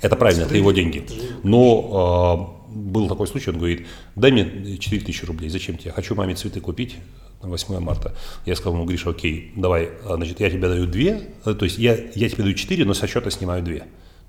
Это 0.00 0.16
правильно, 0.16 0.44
это 0.44 0.56
его 0.56 0.72
деньги. 0.72 1.04
Но 1.42 1.90
а, 1.92 2.55
был 2.76 3.08
такой 3.08 3.26
случай, 3.26 3.50
он 3.50 3.58
говорит, 3.58 3.86
дай 4.14 4.30
мне 4.30 4.76
4000 4.78 5.24
рублей, 5.24 5.48
зачем 5.48 5.78
тебе? 5.78 5.92
Хочу 5.92 6.14
маме 6.14 6.34
цветы 6.34 6.60
купить 6.60 6.96
на 7.42 7.48
8 7.48 7.80
марта. 7.80 8.14
Я 8.44 8.56
сказал 8.56 8.74
ему, 8.74 8.84
Гриша, 8.84 9.10
окей, 9.10 9.52
давай, 9.56 9.90
а, 10.04 10.16
значит, 10.16 10.40
я 10.40 10.50
тебе 10.50 10.68
даю 10.68 10.86
2, 10.86 11.00
э, 11.00 11.54
то 11.54 11.64
есть 11.64 11.78
я, 11.78 11.96
я 12.14 12.28
тебе 12.28 12.44
даю 12.44 12.54
4, 12.54 12.84
но 12.84 12.94
со 12.94 13.06
счета 13.06 13.30
снимаю 13.30 13.62
2. 13.62 13.74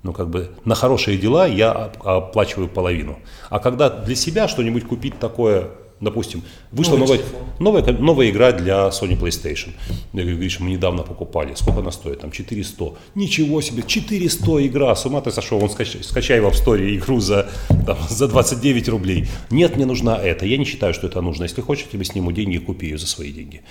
Ну, 0.02 0.12
как 0.12 0.30
бы 0.30 0.50
на 0.64 0.74
хорошие 0.74 1.18
дела 1.18 1.46
я 1.46 1.72
оплачиваю 1.72 2.68
половину. 2.68 3.18
А 3.50 3.58
когда 3.58 3.90
для 3.90 4.14
себя 4.14 4.46
что-нибудь 4.46 4.84
купить 4.84 5.18
такое 5.18 5.70
Допустим, 6.00 6.42
вышла 6.70 6.96
новая, 6.96 7.20
новая, 7.58 7.82
новая 7.92 8.30
игра 8.30 8.52
для 8.52 8.88
Sony 8.88 9.18
PlayStation. 9.18 9.70
Я 10.12 10.22
говорю, 10.22 10.38
Гриша, 10.38 10.62
мы 10.62 10.70
недавно 10.70 11.02
покупали. 11.02 11.54
Сколько 11.54 11.80
она 11.80 11.90
стоит? 11.90 12.20
Там 12.20 12.30
400. 12.30 12.94
Ничего 13.16 13.60
себе, 13.60 13.82
400 13.84 14.66
игра. 14.66 14.94
С 14.94 15.04
ума 15.06 15.20
ты 15.20 15.32
сошел. 15.32 15.62
Он 15.62 15.68
скач, 15.68 15.96
скачай 16.02 16.40
в 16.40 16.46
App 16.46 16.54
Store 16.54 16.96
игру 16.96 17.18
за, 17.18 17.50
там, 17.84 17.98
за 18.08 18.28
29 18.28 18.88
рублей. 18.88 19.26
Нет, 19.50 19.76
мне 19.76 19.86
нужна 19.86 20.16
эта. 20.16 20.46
Я 20.46 20.56
не 20.56 20.64
считаю, 20.64 20.94
что 20.94 21.08
это 21.08 21.20
нужно. 21.20 21.42
Если 21.44 21.60
хочешь, 21.62 21.86
я 21.86 21.90
тебе 21.90 22.04
сниму 22.04 22.30
деньги 22.30 22.56
и 22.56 22.60
купи 22.60 22.86
ее 22.86 22.98
за 22.98 23.06
свои 23.08 23.32
деньги. 23.32 23.62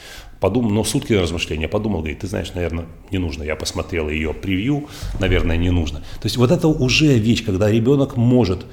Подумал, 0.41 0.71
но 0.71 0.83
сутки 0.83 1.13
на 1.13 1.21
размышления. 1.21 1.69
Подумал, 1.69 1.99
говорит, 1.99 2.19
ты 2.19 2.27
знаешь, 2.27 2.53
наверное, 2.53 2.87
не 3.09 3.19
нужно. 3.19 3.43
Я 3.43 3.55
посмотрел 3.55 4.09
ее 4.09 4.33
превью, 4.33 4.87
наверное, 5.19 5.55
не 5.55 5.71
нужно. 5.71 5.99
То 5.99 6.25
есть 6.25 6.35
вот 6.35 6.51
это 6.51 6.67
уже 6.67 7.17
вещь, 7.17 7.45
когда 7.45 7.71
ребенок 7.71 8.17
может, 8.17 8.65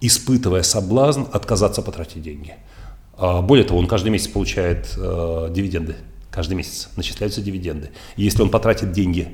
испытывая 0.00 0.62
соблазн, 0.62 1.22
отказаться 1.32 1.82
потратить 1.82 2.22
деньги. 2.22 2.54
А, 3.20 3.42
более 3.42 3.66
того, 3.66 3.78
он 3.78 3.86
каждый 3.86 4.08
месяц 4.08 4.28
получает 4.28 4.94
э, 4.96 5.48
дивиденды. 5.50 5.96
Каждый 6.30 6.54
месяц 6.54 6.88
начисляются 6.96 7.42
дивиденды. 7.42 7.90
И 8.16 8.22
если 8.22 8.40
он 8.42 8.48
потратит 8.48 8.92
деньги 8.92 9.28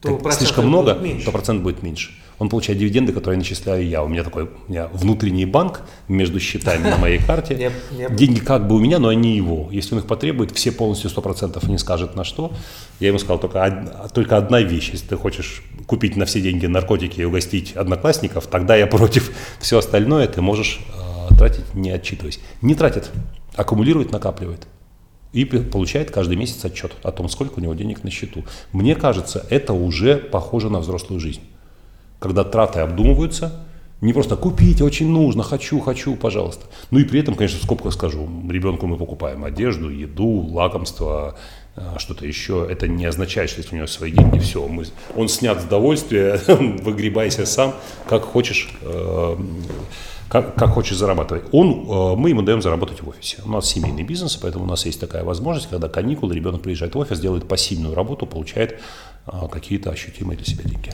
то 0.00 0.18
слишком 0.30 0.66
много, 0.66 0.98
то 1.24 1.30
процент 1.30 1.62
будет 1.62 1.82
меньше. 1.82 2.12
Он 2.38 2.48
получает 2.48 2.78
дивиденды, 2.80 3.12
которые 3.12 3.36
начисляю 3.36 3.86
я. 3.86 4.02
У 4.02 4.08
меня 4.08 4.24
такой 4.24 4.44
у 4.44 4.70
меня 4.70 4.88
внутренний 4.94 5.44
банк 5.44 5.82
между 6.08 6.40
счетами 6.40 6.88
на 6.88 6.96
моей 6.96 7.18
карте. 7.18 7.70
Деньги 8.10 8.40
как 8.40 8.66
бы 8.66 8.76
у 8.76 8.78
меня, 8.78 8.98
но 8.98 9.08
они 9.08 9.36
его. 9.36 9.68
Если 9.70 9.94
он 9.94 10.00
их 10.00 10.06
потребует, 10.06 10.50
все 10.52 10.72
полностью 10.72 11.10
100% 11.10 11.68
не 11.70 11.76
скажет 11.76 12.16
на 12.16 12.24
что. 12.24 12.50
Я 12.98 13.08
ему 13.08 13.18
сказал 13.18 13.38
только, 13.38 14.08
только 14.14 14.38
одна 14.38 14.62
вещь. 14.62 14.88
Если 14.92 15.06
ты 15.06 15.16
хочешь 15.16 15.62
купить 15.86 16.16
на 16.16 16.24
все 16.24 16.40
деньги 16.40 16.64
наркотики 16.64 17.20
и 17.20 17.24
угостить 17.24 17.76
одноклассников, 17.76 18.46
тогда 18.46 18.76
я 18.76 18.86
против. 18.86 19.30
Все 19.60 19.76
остальное 19.76 20.26
ты 20.26 20.40
можешь 20.40 20.80
э, 21.30 21.34
тратить 21.36 21.74
не 21.74 21.90
отчитываясь. 21.90 22.40
Не 22.62 22.74
тратит, 22.74 23.10
аккумулирует, 23.54 24.12
накапливает. 24.12 24.66
И 25.32 25.44
получает 25.44 26.10
каждый 26.10 26.36
месяц 26.36 26.64
отчет 26.64 26.92
о 27.02 27.12
том, 27.12 27.28
сколько 27.28 27.58
у 27.58 27.62
него 27.62 27.74
денег 27.74 28.02
на 28.02 28.10
счету. 28.10 28.44
Мне 28.72 28.96
кажется, 28.96 29.46
это 29.48 29.72
уже 29.72 30.16
похоже 30.16 30.70
на 30.70 30.80
взрослую 30.80 31.20
жизнь. 31.20 31.42
Когда 32.18 32.42
траты 32.42 32.80
обдумываются, 32.80 33.64
не 34.00 34.12
просто 34.12 34.36
купить 34.36 34.80
очень 34.80 35.08
нужно, 35.10 35.42
хочу, 35.42 35.78
хочу, 35.78 36.16
пожалуйста. 36.16 36.66
Ну 36.90 36.98
и 36.98 37.04
при 37.04 37.20
этом, 37.20 37.34
конечно, 37.34 37.60
в 37.60 37.62
скобках 37.62 37.92
скажу, 37.92 38.28
ребенку 38.48 38.86
мы 38.86 38.96
покупаем 38.96 39.44
одежду, 39.44 39.90
еду, 39.90 40.26
лакомство, 40.26 41.36
а, 41.76 41.98
что-то 41.98 42.26
еще. 42.26 42.66
Это 42.68 42.88
не 42.88 43.04
означает, 43.04 43.50
что 43.50 43.60
если 43.60 43.74
у 43.74 43.76
него 43.76 43.86
свои 43.86 44.10
деньги, 44.10 44.38
все, 44.38 44.66
мы, 44.66 44.84
он 45.14 45.28
снят 45.28 45.60
с 45.60 45.64
довольствия, 45.64 46.40
выгребайся 46.48 47.44
сам, 47.46 47.74
как 48.08 48.22
хочешь. 48.22 48.70
Э, 48.82 49.36
как, 50.30 50.54
как 50.54 50.70
хочешь 50.70 50.96
зарабатывать. 50.96 51.42
Он, 51.50 51.86
э, 51.88 52.16
мы 52.16 52.30
ему 52.30 52.42
даем 52.42 52.62
заработать 52.62 53.02
в 53.02 53.08
офисе. 53.08 53.38
У 53.44 53.50
нас 53.50 53.66
семейный 53.66 54.04
бизнес, 54.04 54.36
поэтому 54.36 54.64
у 54.64 54.68
нас 54.68 54.86
есть 54.86 55.00
такая 55.00 55.24
возможность, 55.24 55.68
когда 55.68 55.88
каникулы, 55.88 56.34
ребенок 56.34 56.62
приезжает 56.62 56.94
в 56.94 56.98
офис, 56.98 57.18
делает 57.18 57.48
пассивную 57.48 57.96
работу, 57.96 58.26
получает 58.26 58.80
э, 59.26 59.32
какие-то 59.50 59.90
ощутимые 59.90 60.36
для 60.36 60.46
себя 60.46 60.62
деньги. 60.64 60.92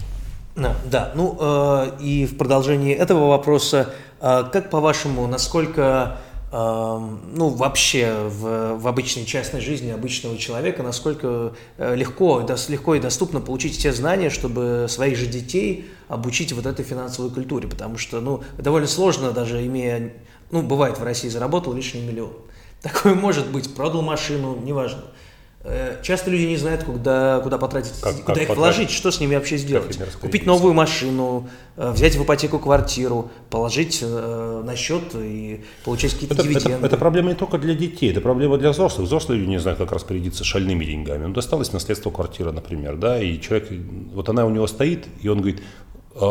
Да, 0.56 0.74
да. 0.90 1.12
ну 1.14 1.36
э, 1.38 1.90
и 2.00 2.24
в 2.24 2.38
продолжении 2.38 2.94
этого 2.94 3.28
вопроса, 3.28 3.90
как 4.18 4.70
по-вашему, 4.70 5.26
насколько 5.26 6.16
ну, 6.58 7.48
вообще 7.50 8.28
в, 8.28 8.76
в 8.76 8.88
обычной 8.88 9.26
частной 9.26 9.60
жизни 9.60 9.90
обычного 9.90 10.38
человека, 10.38 10.82
насколько 10.82 11.52
э, 11.76 11.94
легко, 11.94 12.46
легко 12.68 12.94
и 12.94 13.00
доступно 13.00 13.40
получить 13.40 13.78
те 13.78 13.92
знания, 13.92 14.30
чтобы 14.30 14.86
своих 14.88 15.18
же 15.18 15.26
детей 15.26 15.90
обучить 16.08 16.52
вот 16.52 16.64
этой 16.64 16.84
финансовой 16.84 17.30
культуре, 17.30 17.68
потому 17.68 17.98
что, 17.98 18.20
ну, 18.20 18.42
довольно 18.56 18.86
сложно, 18.86 19.32
даже 19.32 19.66
имея, 19.66 20.14
ну, 20.50 20.62
бывает 20.62 20.98
в 20.98 21.04
России 21.04 21.28
заработал 21.28 21.74
лишний 21.74 22.00
миллион. 22.00 22.32
Такое 22.82 23.14
может 23.14 23.50
быть, 23.50 23.74
продал 23.74 24.02
машину, 24.02 24.56
неважно. 24.56 25.02
Э, 25.68 25.96
часто 26.02 26.30
люди 26.30 26.44
не 26.44 26.56
знают, 26.56 26.84
куда, 26.84 27.40
куда 27.40 27.58
потратить, 27.58 28.00
как, 28.00 28.14
куда 28.14 28.34
как 28.34 28.36
их 28.42 28.48
потратить? 28.48 28.56
вложить, 28.56 28.90
что 28.90 29.10
с 29.10 29.18
ними 29.18 29.34
вообще 29.34 29.56
сделать. 29.56 29.98
Купить 30.20 30.46
новую 30.46 30.74
машину, 30.74 31.48
э, 31.76 31.90
взять 31.90 32.14
в 32.14 32.22
ипотеку 32.22 32.60
квартиру, 32.60 33.32
положить 33.50 33.98
э, 34.00 34.62
на 34.64 34.76
счет 34.76 35.02
и 35.14 35.64
получать 35.84 36.12
какие-то 36.12 36.34
это, 36.34 36.42
дивиденды. 36.44 36.70
Это, 36.70 36.86
это 36.86 36.96
проблема 36.96 37.30
не 37.30 37.34
только 37.34 37.58
для 37.58 37.74
детей, 37.74 38.12
это 38.12 38.20
проблема 38.20 38.58
для 38.58 38.70
взрослых. 38.70 39.06
Взрослые 39.06 39.40
люди 39.40 39.50
не 39.50 39.58
знают, 39.58 39.80
как 39.80 39.90
распорядиться 39.90 40.44
шальными 40.44 40.84
деньгами. 40.84 41.24
Он 41.24 41.32
досталось 41.32 41.72
наследство 41.72 42.10
квартира, 42.10 42.52
например, 42.52 42.96
да, 42.96 43.20
и 43.20 43.40
человек, 43.40 43.68
вот 44.14 44.28
она 44.28 44.46
у 44.46 44.50
него 44.50 44.68
стоит, 44.68 45.06
и 45.20 45.28
он 45.28 45.38
говорит, 45.38 45.62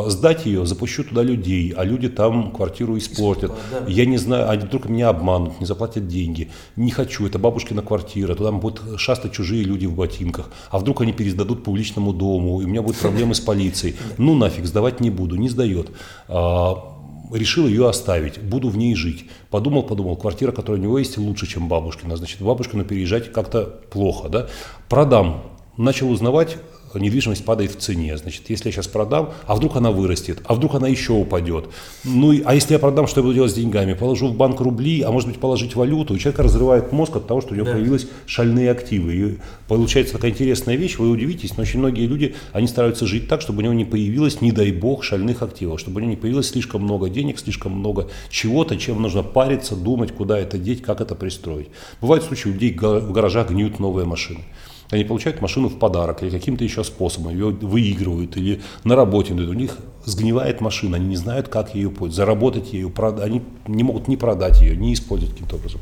сдать 0.07 0.45
ее, 0.45 0.65
запущу 0.65 1.03
туда 1.03 1.23
людей, 1.23 1.73
а 1.75 1.83
люди 1.83 2.09
там 2.09 2.51
квартиру 2.51 2.97
испортят. 2.97 3.51
Да. 3.71 3.85
Я 3.87 4.05
не 4.05 4.17
знаю, 4.17 4.49
они 4.49 4.65
вдруг 4.65 4.89
меня 4.89 5.09
обманут, 5.09 5.59
не 5.59 5.65
заплатят 5.65 6.07
деньги. 6.07 6.49
Не 6.75 6.91
хочу, 6.91 7.25
это 7.25 7.39
бабушкина 7.39 7.81
квартира, 7.81 8.35
туда 8.35 8.51
будут 8.51 8.99
шастать 8.99 9.33
чужие 9.33 9.63
люди 9.63 9.85
в 9.85 9.93
ботинках. 9.93 10.49
А 10.69 10.79
вдруг 10.79 11.01
они 11.01 11.13
пересдадут 11.13 11.63
публичному 11.63 12.13
дому, 12.13 12.61
и 12.61 12.65
у 12.65 12.67
меня 12.67 12.81
будут 12.81 12.97
проблемы 12.97 13.35
с 13.35 13.39
полицией. 13.39 13.95
Ну 14.17 14.35
нафиг, 14.35 14.65
сдавать 14.65 15.01
не 15.01 15.09
буду, 15.09 15.35
не 15.35 15.49
сдает. 15.49 15.91
А, 16.27 16.95
решил 17.31 17.67
ее 17.67 17.87
оставить, 17.89 18.41
буду 18.41 18.69
в 18.69 18.77
ней 18.77 18.95
жить. 18.95 19.25
Подумал, 19.49 19.83
подумал, 19.83 20.15
квартира, 20.15 20.51
которая 20.51 20.79
у 20.79 20.83
него 20.83 20.99
есть, 20.99 21.17
лучше, 21.17 21.47
чем 21.47 21.67
бабушкина. 21.67 22.17
Значит, 22.17 22.41
бабушкину 22.41 22.85
переезжать 22.85 23.31
как-то 23.31 23.63
плохо, 23.91 24.29
да. 24.29 24.47
Продам. 24.89 25.43
Начал 25.77 26.09
узнавать, 26.09 26.57
недвижимость 26.99 27.45
падает 27.45 27.71
в 27.71 27.77
цене. 27.77 28.17
Значит, 28.17 28.49
если 28.49 28.69
я 28.69 28.73
сейчас 28.73 28.87
продам, 28.87 29.31
а 29.45 29.55
вдруг 29.55 29.75
она 29.75 29.91
вырастет, 29.91 30.41
а 30.45 30.55
вдруг 30.55 30.75
она 30.75 30.87
еще 30.87 31.13
упадет. 31.13 31.65
Ну, 32.03 32.33
а 32.45 32.55
если 32.55 32.73
я 32.73 32.79
продам, 32.79 33.07
что 33.07 33.19
я 33.19 33.23
буду 33.23 33.35
делать 33.35 33.51
с 33.51 33.55
деньгами? 33.55 33.93
Положу 33.93 34.27
в 34.27 34.35
банк 34.35 34.59
рубли, 34.61 35.01
а 35.01 35.11
может 35.11 35.29
быть 35.29 35.39
положить 35.39 35.75
валюту. 35.75 36.13
У 36.13 36.17
человека 36.17 36.43
разрывает 36.43 36.91
мозг 36.91 37.15
от 37.15 37.27
того, 37.27 37.41
что 37.41 37.53
у 37.53 37.55
него 37.55 37.65
да. 37.65 37.73
появились 37.73 38.07
шальные 38.25 38.71
активы. 38.71 39.15
И 39.15 39.37
получается 39.67 40.13
такая 40.13 40.31
интересная 40.31 40.75
вещь, 40.75 40.97
вы 40.97 41.09
удивитесь, 41.09 41.57
но 41.57 41.63
очень 41.63 41.79
многие 41.79 42.05
люди, 42.05 42.35
они 42.53 42.67
стараются 42.67 43.05
жить 43.05 43.27
так, 43.27 43.41
чтобы 43.41 43.59
у 43.59 43.61
него 43.61 43.73
не 43.73 43.85
появилось, 43.85 44.41
не 44.41 44.51
дай 44.51 44.71
бог, 44.71 45.03
шальных 45.03 45.41
активов, 45.41 45.79
чтобы 45.79 45.97
у 45.97 45.99
него 45.99 46.11
не 46.11 46.17
появилось 46.17 46.49
слишком 46.49 46.83
много 46.83 47.09
денег, 47.09 47.39
слишком 47.39 47.73
много 47.73 48.09
чего-то, 48.29 48.77
чем 48.77 49.01
нужно 49.01 49.23
париться, 49.23 49.75
думать, 49.75 50.11
куда 50.11 50.39
это 50.39 50.57
деть, 50.57 50.81
как 50.81 51.01
это 51.01 51.15
пристроить. 51.15 51.67
Бывают 52.01 52.23
случаи, 52.23 52.49
у 52.49 52.51
людей 52.53 52.73
в 52.73 53.11
гаражах 53.11 53.49
гниют 53.49 53.79
новые 53.79 54.05
машины. 54.05 54.41
Они 54.91 55.03
получают 55.03 55.41
машину 55.41 55.69
в 55.69 55.79
подарок 55.79 56.21
или 56.23 56.29
каким-то 56.29 56.63
еще 56.63 56.83
способом, 56.83 57.31
ее 57.31 57.47
выигрывают 57.49 58.37
или 58.37 58.61
на 58.83 58.95
работе. 58.95 59.33
У 59.33 59.53
них 59.53 59.77
сгнивает 60.05 60.61
машина, 60.61 60.97
они 60.97 61.07
не 61.07 61.15
знают, 61.15 61.47
как 61.47 61.73
ее 61.73 61.89
пользоваться, 61.89 62.17
заработать 62.17 62.73
ее, 62.73 62.91
они 63.21 63.41
не 63.67 63.83
могут 63.83 64.07
ни 64.07 64.15
продать 64.15 64.61
ее, 64.61 64.77
ни 64.77 64.93
использовать 64.93 65.33
каким-то 65.33 65.55
образом 65.55 65.81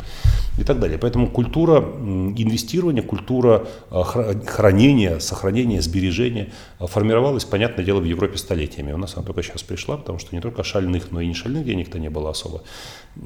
и 0.57 0.63
так 0.63 0.79
далее. 0.79 0.97
Поэтому 0.97 1.27
культура 1.27 1.79
инвестирования, 1.79 3.03
культура 3.03 3.67
а, 3.89 4.03
хранения, 4.03 5.19
сохранения, 5.19 5.81
сбережения 5.81 6.51
а, 6.79 6.87
формировалась, 6.87 7.43
понятное 7.43 7.83
дело, 7.83 7.99
в 7.99 8.05
Европе 8.05 8.37
столетиями. 8.37 8.93
У 8.93 8.97
нас 8.97 9.15
она 9.15 9.25
только 9.25 9.43
сейчас 9.43 9.63
пришла, 9.63 9.97
потому 9.97 10.19
что 10.19 10.35
не 10.35 10.41
только 10.41 10.63
шальных, 10.63 11.11
но 11.11 11.21
и 11.21 11.27
не 11.27 11.33
шальных 11.33 11.65
денег-то 11.65 11.99
не 11.99 12.09
было 12.09 12.29
особо. 12.29 12.61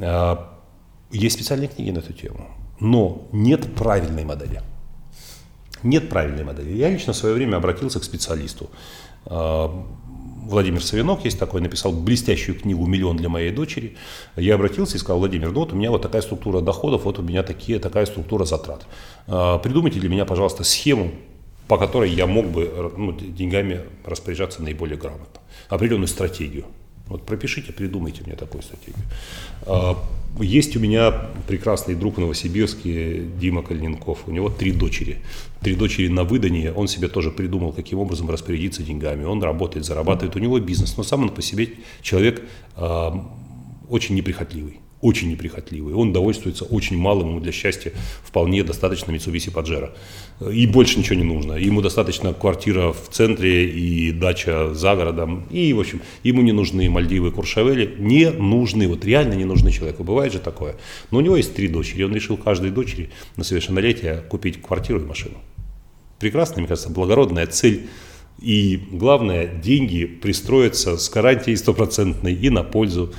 А, 0.02 0.54
есть 1.12 1.36
специальные 1.36 1.68
книги 1.70 1.92
на 1.92 2.00
эту 2.00 2.14
тему, 2.14 2.48
но 2.80 3.28
нет 3.32 3.76
правильной 3.76 4.26
модели. 4.26 4.62
Нет 5.84 6.10
правильной 6.10 6.44
модели. 6.44 6.74
Я 6.74 6.90
лично 6.90 7.14
в 7.14 7.16
свое 7.16 7.36
время 7.36 7.58
обратился 7.58 8.00
к 8.00 8.04
специалисту. 8.04 8.70
А, 9.26 9.86
Владимир 10.48 10.84
Савинок 10.84 11.26
есть 11.26 11.38
такой, 11.38 11.62
написал 11.62 11.92
блестящую 11.92 12.60
книгу 12.60 12.86
«Миллион 12.86 13.18
для 13.18 13.30
моей 13.30 13.52
дочери». 13.52 13.98
Я 14.36 14.56
обратился 14.56 14.96
и 14.96 15.00
сказал, 15.00 15.20
Владимир, 15.20 15.52
ну 15.52 15.60
вот 15.60 15.74
у 15.74 15.76
меня 15.76 15.92
вот 15.92 16.02
такая 16.02 16.22
структура 16.22 16.62
доходов, 16.62 17.04
вот 17.04 17.20
у 17.20 17.22
меня 17.22 17.44
такие, 17.44 17.80
такая 17.80 18.06
структура 18.06 18.46
затрат. 18.46 18.88
А, 19.28 19.58
придумайте 19.58 20.00
для 20.00 20.10
меня, 20.10 20.26
пожалуйста, 20.26 20.64
схему, 20.64 21.12
по 21.68 21.78
которой 21.78 22.10
я 22.10 22.28
мог 22.28 22.46
бы 22.48 22.94
ну, 22.96 23.12
деньгами 23.12 23.82
распоряжаться 24.06 24.64
наиболее 24.64 24.98
грамотно. 24.98 25.42
Определенную 25.70 26.08
стратегию. 26.08 26.66
Вот 27.10 27.26
пропишите, 27.26 27.74
придумайте 27.74 28.24
мне 28.26 28.36
такую 28.36 28.62
стратегию. 28.64 29.04
А, 29.66 29.98
есть 30.40 30.76
у 30.76 30.80
меня 30.80 31.12
прекрасный 31.48 31.96
друг 31.96 32.18
в 32.18 32.20
Новосибирске, 32.20 33.24
Дима 33.40 33.64
Калиненков. 33.64 34.28
У 34.28 34.32
него 34.32 34.50
три 34.50 34.72
дочери. 34.72 35.18
Три 35.62 35.76
дочери 35.76 36.08
на 36.10 36.24
выдании. 36.24 36.70
Он 36.70 36.88
себе 36.88 37.08
тоже 37.08 37.32
придумал, 37.32 37.72
каким 37.72 38.00
образом 38.00 38.30
распорядиться 38.30 38.84
деньгами. 38.84 39.24
Он 39.24 39.42
работает, 39.42 39.86
зарабатывает. 39.86 40.36
У 40.36 40.40
него 40.40 40.60
бизнес. 40.60 40.98
Но 40.98 41.04
сам 41.04 41.24
он 41.24 41.30
по 41.30 41.42
себе 41.42 41.70
человек 42.02 42.44
э, 42.76 43.12
очень 43.90 44.16
неприхотливый 44.16 44.80
очень 45.02 45.30
неприхотливый. 45.30 45.94
Он 45.94 46.12
довольствуется 46.12 46.66
очень 46.66 46.98
малым, 46.98 47.30
ему 47.30 47.40
для 47.40 47.52
счастья 47.52 47.94
вполне 48.24 48.64
достаточно 48.64 49.12
Mitsubishi 49.12 49.52
Pajero. 49.52 49.92
И 50.52 50.66
больше 50.66 51.00
ничего 51.00 51.16
не 51.16 51.24
нужно. 51.24 51.54
Ему 51.54 51.82
достаточно 51.82 52.34
квартира 52.34 52.94
в 52.94 53.10
центре 53.10 53.70
и 53.70 54.12
дача 54.12 54.74
за 54.74 54.96
городом. 54.96 55.46
И, 55.52 55.72
в 55.74 55.80
общем, 55.80 56.02
ему 56.24 56.42
не 56.42 56.52
нужны 56.52 56.90
Мальдивы, 56.90 57.32
Куршавели. 57.32 57.96
Не 58.00 58.32
нужны, 58.32 58.88
вот 58.88 59.06
реально 59.06 59.34
не 59.34 59.46
нужны 59.46 59.72
человеку. 59.72 60.04
Бывает 60.04 60.34
же 60.34 60.40
такое. 60.40 60.76
Но 61.12 61.20
у 61.20 61.22
него 61.22 61.38
есть 61.38 61.56
три 61.56 61.68
дочери. 61.68 62.04
Он 62.04 62.14
решил 62.14 62.38
каждой 62.38 62.72
дочери 62.72 63.10
на 63.36 63.44
совершеннолетие 63.44 64.24
купить 64.30 64.62
квартиру 64.62 65.00
и 65.00 65.06
машину. 65.06 65.36
Прекрасная, 66.20 66.60
мне 66.60 66.68
кажется, 66.68 66.90
благородная 66.90 67.46
цель. 67.46 67.88
И 68.40 68.80
главное, 68.92 69.48
деньги 69.48 70.06
пристроятся 70.06 70.98
с 70.98 71.10
гарантией 71.10 71.56
стопроцентной 71.56 72.34
и 72.34 72.50
на 72.50 72.64
пользу 72.64 73.14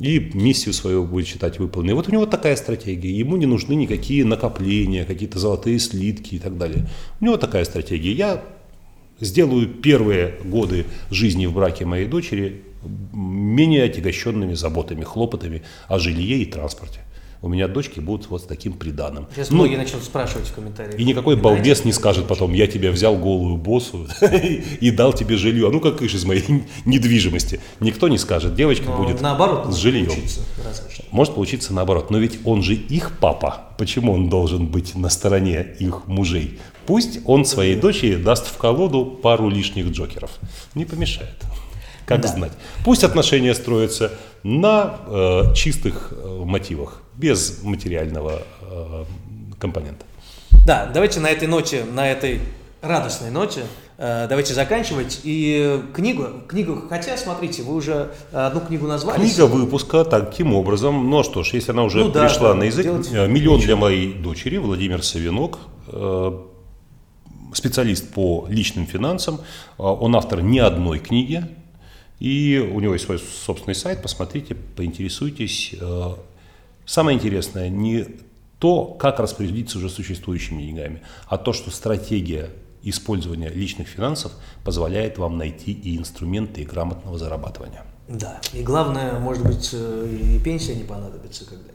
и 0.00 0.18
миссию 0.34 0.72
свою 0.72 1.04
будет 1.04 1.26
считать 1.26 1.58
выполненной. 1.58 1.94
Вот 1.94 2.08
у 2.08 2.12
него 2.12 2.26
такая 2.26 2.56
стратегия. 2.56 3.12
Ему 3.12 3.36
не 3.36 3.46
нужны 3.46 3.74
никакие 3.74 4.24
накопления, 4.24 5.04
какие-то 5.04 5.38
золотые 5.38 5.78
слитки 5.78 6.34
и 6.34 6.38
так 6.38 6.58
далее. 6.58 6.88
У 7.20 7.24
него 7.24 7.36
такая 7.36 7.64
стратегия. 7.64 8.12
Я 8.12 8.44
сделаю 9.20 9.68
первые 9.68 10.34
годы 10.44 10.86
жизни 11.10 11.46
в 11.46 11.54
браке 11.54 11.84
моей 11.84 12.06
дочери 12.06 12.62
менее 13.12 13.84
отягощенными 13.84 14.54
заботами, 14.54 15.04
хлопотами 15.04 15.62
о 15.88 15.98
жилье 15.98 16.38
и 16.38 16.44
транспорте 16.44 17.03
у 17.44 17.48
меня 17.48 17.68
дочки 17.68 18.00
будут 18.00 18.30
вот 18.30 18.40
с 18.40 18.44
таким 18.46 18.72
приданым. 18.72 19.26
Сейчас 19.34 19.50
ну, 19.50 19.56
многие 19.56 19.76
начнут 19.76 20.02
спрашивать 20.02 20.46
в 20.46 20.54
комментариях. 20.54 20.98
И 20.98 21.04
никакой 21.04 21.36
балбес 21.36 21.84
не 21.84 21.92
скажет 21.92 22.26
потом, 22.26 22.54
я 22.54 22.66
тебя 22.66 22.90
взял 22.90 23.18
голую 23.18 23.58
боссу 23.58 24.08
и 24.80 24.90
дал 24.90 25.12
тебе 25.12 25.36
жилье. 25.36 25.68
А 25.68 25.70
ну 25.70 25.78
как 25.78 26.00
из 26.00 26.24
моей 26.24 26.64
недвижимости. 26.86 27.60
Никто 27.80 28.08
не 28.08 28.16
скажет, 28.16 28.54
девочка 28.54 28.86
Но 28.86 28.96
будет 28.96 29.20
наоборот, 29.20 29.74
с 29.74 29.76
жильем. 29.76 30.10
Может 31.10 31.34
получиться 31.34 31.74
наоборот. 31.74 32.10
Но 32.10 32.16
ведь 32.16 32.38
он 32.46 32.62
же 32.62 32.74
их 32.74 33.18
папа. 33.18 33.74
Почему 33.76 34.12
он 34.14 34.30
должен 34.30 34.68
быть 34.68 34.94
на 34.94 35.10
стороне 35.10 35.66
их 35.78 36.06
мужей? 36.06 36.58
Пусть 36.86 37.20
он 37.26 37.44
своей 37.44 37.76
дочери 37.76 38.16
даст 38.16 38.46
в 38.46 38.56
колоду 38.56 39.04
пару 39.04 39.50
лишних 39.50 39.88
джокеров. 39.90 40.30
Не 40.74 40.86
помешает. 40.86 41.36
Как 42.06 42.22
да. 42.22 42.28
знать. 42.28 42.52
Пусть 42.84 43.04
отношения 43.04 43.54
строятся 43.54 44.12
на 44.44 45.00
э, 45.06 45.54
чистых 45.54 46.12
э, 46.12 46.42
мотивах 46.44 47.02
без 47.16 47.62
материального 47.62 48.42
э, 48.60 49.04
компонента. 49.58 50.04
Да, 50.66 50.90
давайте 50.92 51.20
на 51.20 51.30
этой 51.30 51.48
ноте, 51.48 51.84
на 51.84 52.06
этой 52.10 52.40
радостной 52.82 53.30
ноте 53.30 53.62
э, 53.96 54.26
давайте 54.28 54.52
заканчивать. 54.52 55.22
И 55.24 55.80
книгу, 55.94 56.26
книгу, 56.46 56.82
хотя, 56.90 57.16
смотрите, 57.16 57.62
вы 57.62 57.74
уже 57.74 58.10
одну 58.32 58.60
книгу 58.60 58.86
назвали. 58.86 59.18
Книга 59.18 59.46
выпуска 59.46 60.04
таким 60.04 60.52
образом. 60.52 61.08
Ну 61.08 61.22
что 61.22 61.42
ж, 61.42 61.54
если 61.54 61.72
она 61.72 61.84
уже 61.84 62.04
ну, 62.04 62.12
пришла 62.12 62.50
да, 62.50 62.54
на 62.54 62.64
язык, 62.64 62.86
э, 62.86 63.26
«Миллион 63.26 63.60
для 63.60 63.76
моей 63.76 64.12
дочери», 64.12 64.58
Владимир 64.58 65.02
Савинок, 65.02 65.58
специалист 67.54 68.12
по 68.12 68.46
личным 68.48 68.86
финансам. 68.86 69.40
Он 69.78 70.16
автор 70.16 70.42
не 70.42 70.58
одной 70.58 70.98
книги, 70.98 71.44
и 72.24 72.58
у 72.58 72.80
него 72.80 72.94
есть 72.94 73.04
свой 73.04 73.18
собственный 73.18 73.74
сайт, 73.74 74.00
посмотрите, 74.00 74.54
поинтересуйтесь. 74.54 75.74
Самое 76.86 77.18
интересное 77.18 77.68
не 77.68 78.06
то, 78.58 78.86
как 78.86 79.20
распорядиться 79.20 79.76
уже 79.76 79.90
существующими 79.90 80.62
деньгами, 80.62 81.02
а 81.26 81.36
то, 81.36 81.52
что 81.52 81.70
стратегия 81.70 82.48
использования 82.82 83.50
личных 83.50 83.88
финансов 83.88 84.32
позволяет 84.64 85.18
вам 85.18 85.36
найти 85.36 85.70
и 85.72 85.98
инструменты 85.98 86.64
грамотного 86.64 87.18
зарабатывания. 87.18 87.84
Да, 88.08 88.40
и 88.54 88.62
главное, 88.62 89.18
может 89.18 89.44
быть, 89.44 89.68
э, 89.74 90.18
и 90.34 90.38
пенсия 90.38 90.74
не 90.76 90.84
понадобится 90.84 91.44
когда 91.44 91.73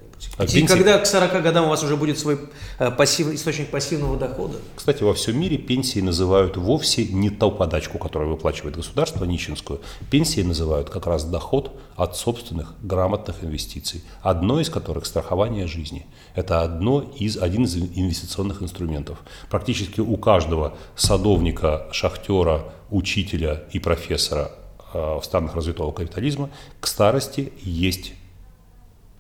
и 0.53 0.67
когда 0.67 0.99
к 0.99 1.05
40 1.05 1.41
годам 1.41 1.65
у 1.65 1.69
вас 1.69 1.83
уже 1.83 1.95
будет 1.95 2.19
свой 2.19 2.39
э, 2.77 2.91
пассив, 2.91 3.27
источник 3.27 3.69
пассивного 3.69 4.17
дохода? 4.17 4.57
Кстати, 4.75 5.03
во 5.03 5.13
всем 5.13 5.39
мире 5.39 5.57
пенсии 5.57 5.99
называют 5.99 6.57
вовсе 6.57 7.05
не 7.05 7.29
ту 7.29 7.51
подачку, 7.51 7.97
которую 7.97 8.31
выплачивает 8.31 8.75
государство, 8.75 9.25
нищенскую. 9.25 9.81
Пенсии 10.09 10.41
называют 10.41 10.89
как 10.89 11.07
раз 11.07 11.23
доход 11.23 11.79
от 11.95 12.17
собственных 12.17 12.73
грамотных 12.81 13.43
инвестиций, 13.43 14.03
одно 14.21 14.59
из 14.59 14.69
которых 14.69 15.05
страхование 15.05 15.67
жизни. 15.67 16.05
Это 16.35 16.61
одно 16.61 17.01
из, 17.17 17.37
один 17.37 17.63
из 17.63 17.75
инвестиционных 17.75 18.61
инструментов. 18.61 19.19
Практически 19.49 20.01
у 20.01 20.17
каждого 20.17 20.77
садовника, 20.95 21.87
шахтера, 21.91 22.65
учителя 22.89 23.63
и 23.71 23.79
профессора 23.79 24.51
э, 24.93 25.19
в 25.21 25.23
странах 25.23 25.55
развитого 25.55 25.91
капитализма 25.91 26.49
к 26.79 26.87
старости 26.87 27.53
есть 27.61 28.13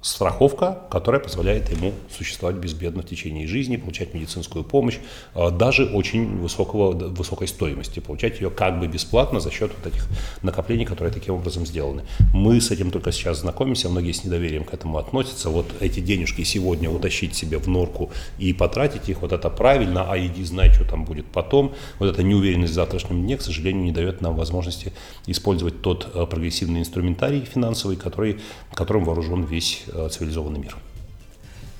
страховка, 0.01 0.79
которая 0.89 1.19
позволяет 1.19 1.69
ему 1.69 1.93
существовать 2.09 2.55
безбедно 2.55 3.01
в 3.01 3.05
течение 3.05 3.47
жизни, 3.47 3.75
получать 3.75 4.13
медицинскую 4.13 4.63
помощь, 4.63 4.97
а, 5.33 5.51
даже 5.51 5.85
очень 5.85 6.37
высокого, 6.37 6.91
высокой 6.91 7.49
стоимости, 7.49 7.99
получать 7.99 8.39
ее 8.39 8.49
как 8.49 8.79
бы 8.79 8.87
бесплатно 8.87 9.41
за 9.41 9.51
счет 9.51 9.71
вот 9.75 9.93
этих 9.93 10.07
накоплений, 10.41 10.85
которые 10.85 11.13
таким 11.13 11.35
образом 11.35 11.65
сделаны. 11.65 12.03
Мы 12.33 12.61
с 12.61 12.71
этим 12.71 12.91
только 12.91 13.11
сейчас 13.11 13.39
знакомимся, 13.39 13.89
многие 13.89 14.13
с 14.13 14.23
недоверием 14.23 14.63
к 14.63 14.73
этому 14.73 14.97
относятся. 14.97 15.49
Вот 15.49 15.67
эти 15.81 15.99
денежки 15.99 16.43
сегодня 16.43 16.89
утащить 16.89 17.35
себе 17.35 17.57
в 17.57 17.67
норку 17.67 18.11
и 18.37 18.53
потратить 18.53 19.09
их, 19.09 19.21
вот 19.21 19.33
это 19.33 19.49
правильно, 19.49 20.09
а 20.09 20.17
иди 20.17 20.45
знай, 20.45 20.71
что 20.71 20.85
там 20.85 21.03
будет 21.03 21.25
потом. 21.25 21.73
Вот 21.99 22.09
эта 22.09 22.23
неуверенность 22.23 22.71
в 22.71 22.75
завтрашнем 22.75 23.21
дне, 23.23 23.35
к 23.35 23.41
сожалению, 23.41 23.83
не 23.83 23.91
дает 23.91 24.21
нам 24.21 24.35
возможности 24.35 24.93
использовать 25.27 25.81
тот 25.81 26.09
а, 26.13 26.25
прогрессивный 26.25 26.79
инструментарий 26.79 27.43
финансовый, 27.43 27.97
который, 27.97 28.39
которым 28.73 29.03
вооружен 29.03 29.43
весь 29.43 29.83
Э, 29.88 29.88
цивилизованный 30.11 30.59
мир. 30.59 30.77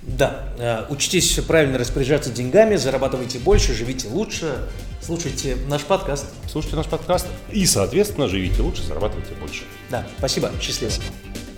Да, 0.02 0.45
э, 0.58 0.86
учитесь 0.89 1.34
правильно 1.48 1.78
распоряжаться 1.78 2.32
деньгами, 2.32 2.78
зарабатывайте 2.78 3.38
больше, 3.38 3.74
живите 3.74 4.08
лучше, 4.08 4.67
слушайте 5.02 5.58
наш 5.67 5.84
подкаст. 5.84 6.26
Слушайте 6.50 6.78
наш 6.78 6.88
подкаст 6.88 7.28
и, 7.52 7.65
соответственно, 7.65 8.28
живите 8.28 8.62
лучше, 8.62 8.84
зарабатывайте 8.84 9.34
больше. 9.36 9.63
Да, 9.89 10.08
спасибо, 10.17 10.52
счастливо. 10.62 10.91
Спасибо. 10.91 11.49